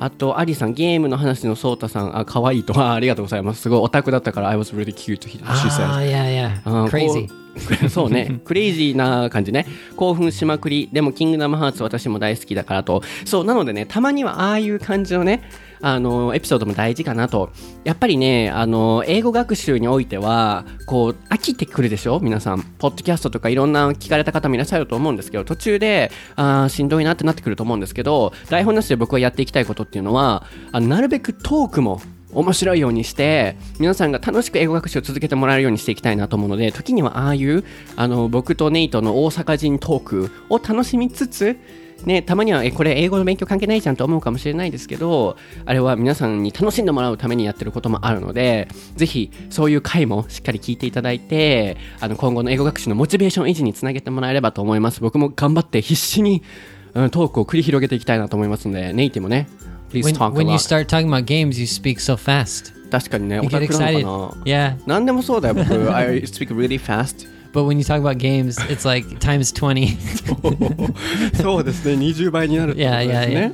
[0.00, 2.78] あとアリさんゲームの話のソータさんあ可愛いと。
[2.80, 3.62] あありがとうございます。
[3.62, 6.60] すごいオタクだったから I was really cute she Ah, said yeah, yeah.
[6.64, 7.28] あー Crazy.
[7.28, 7.44] こう
[7.88, 8.40] そうね。
[8.44, 9.66] クレイジーな感じね。
[9.96, 13.02] 興奮しまくりでもキングダムハーツ私も大好きだからと。
[13.24, 15.48] そうなのでねたまにはああいう感じのね
[15.80, 17.50] あのエピソードも大事かなと。
[17.84, 22.20] やっぱりねあの英語学習においてはこう飽きてくるでしょ？
[22.20, 22.62] 皆さん。
[22.78, 32.00] ポッドキャストとかいろんな聞かれた方もいらっしゃると思うんですけど途中であーしんどいなってなってくると思うんですけど台本なしで僕はやっていきたいことっていうのはあのなるべくトークも
[32.32, 37.64] 面白いようにして皆さんが楽しく英語学習を続けてもらえるようにしていきたいなと思うので時にはああいう
[37.94, 41.56] あの僕とネイトの大阪人トークを楽しみつつ
[42.06, 56.42] ね、たまにはえこれ英語の勉強関係ないじゃんと思うかもしれないですけどあれは皆さんに楽しんでもらうためにやってることもあるのでぜひそういう回もしっかり聞いていただいてあの今後の英語学習のモチベーション維持につなげてもらえればと思います僕も頑張って必死に、
[56.92, 59.48] うん、トークを繰り広げていきたいなと思いますのでネイティもね
[59.90, 62.74] Please When, talk when you start talking about games, you speak so fast.
[62.90, 64.76] 確かにねタ get クな.のかな？Yeah.
[64.86, 69.96] 何でもそうだよ僕 I speak really fast But when you talk about games, it's like times 20.
[71.40, 71.94] そうですね。
[71.94, 73.06] 20倍になるってことですね。
[73.06, 73.52] いやいやい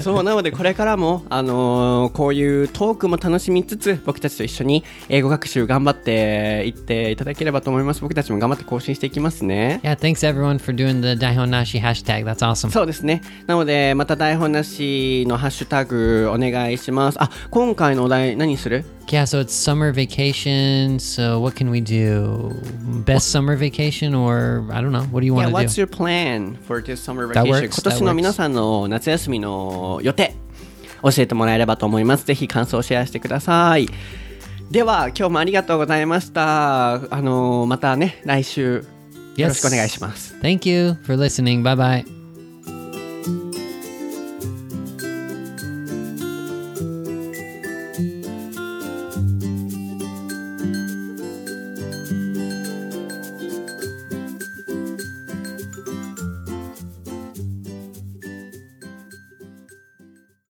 [0.00, 8.00] そうなのでこれからも、あのーこういうトークも楽しみつつ僕たちと一緒に英語学習頑張っていっていただければと思います。
[8.00, 9.80] 僕たちも頑張って更新していきますね。
[9.82, 12.24] Yeah, thanks everyone for doing the Daihon Nashi hashtag.
[12.24, 12.70] That's awesome.
[12.70, 13.20] そうですね。
[13.46, 17.22] なのでまた台本なしのハッシュタグお願いします。
[17.22, 18.84] あ今回のお題何する？
[19.08, 20.98] Yeah, so it's summer vacation.
[20.98, 22.54] So what can we do?
[23.04, 25.02] Best summer vacation, or I don't know.
[25.10, 25.82] What do you Yeah, want to what's do?
[25.82, 27.64] your plan for this summer That vacation?
[27.68, 30.34] works, 今年 that の.皆さんの夏休みの予定
[31.02, 32.24] 教えてもらえればと思います。
[32.24, 33.86] ぜひ感想をシェアしてください。
[34.70, 36.94] では今日もありがとうございました。
[36.94, 38.84] あのまたね来週
[39.36, 40.34] よろしくお願いします。
[40.40, 41.62] Thank you for listening.
[41.62, 42.21] Bye bye.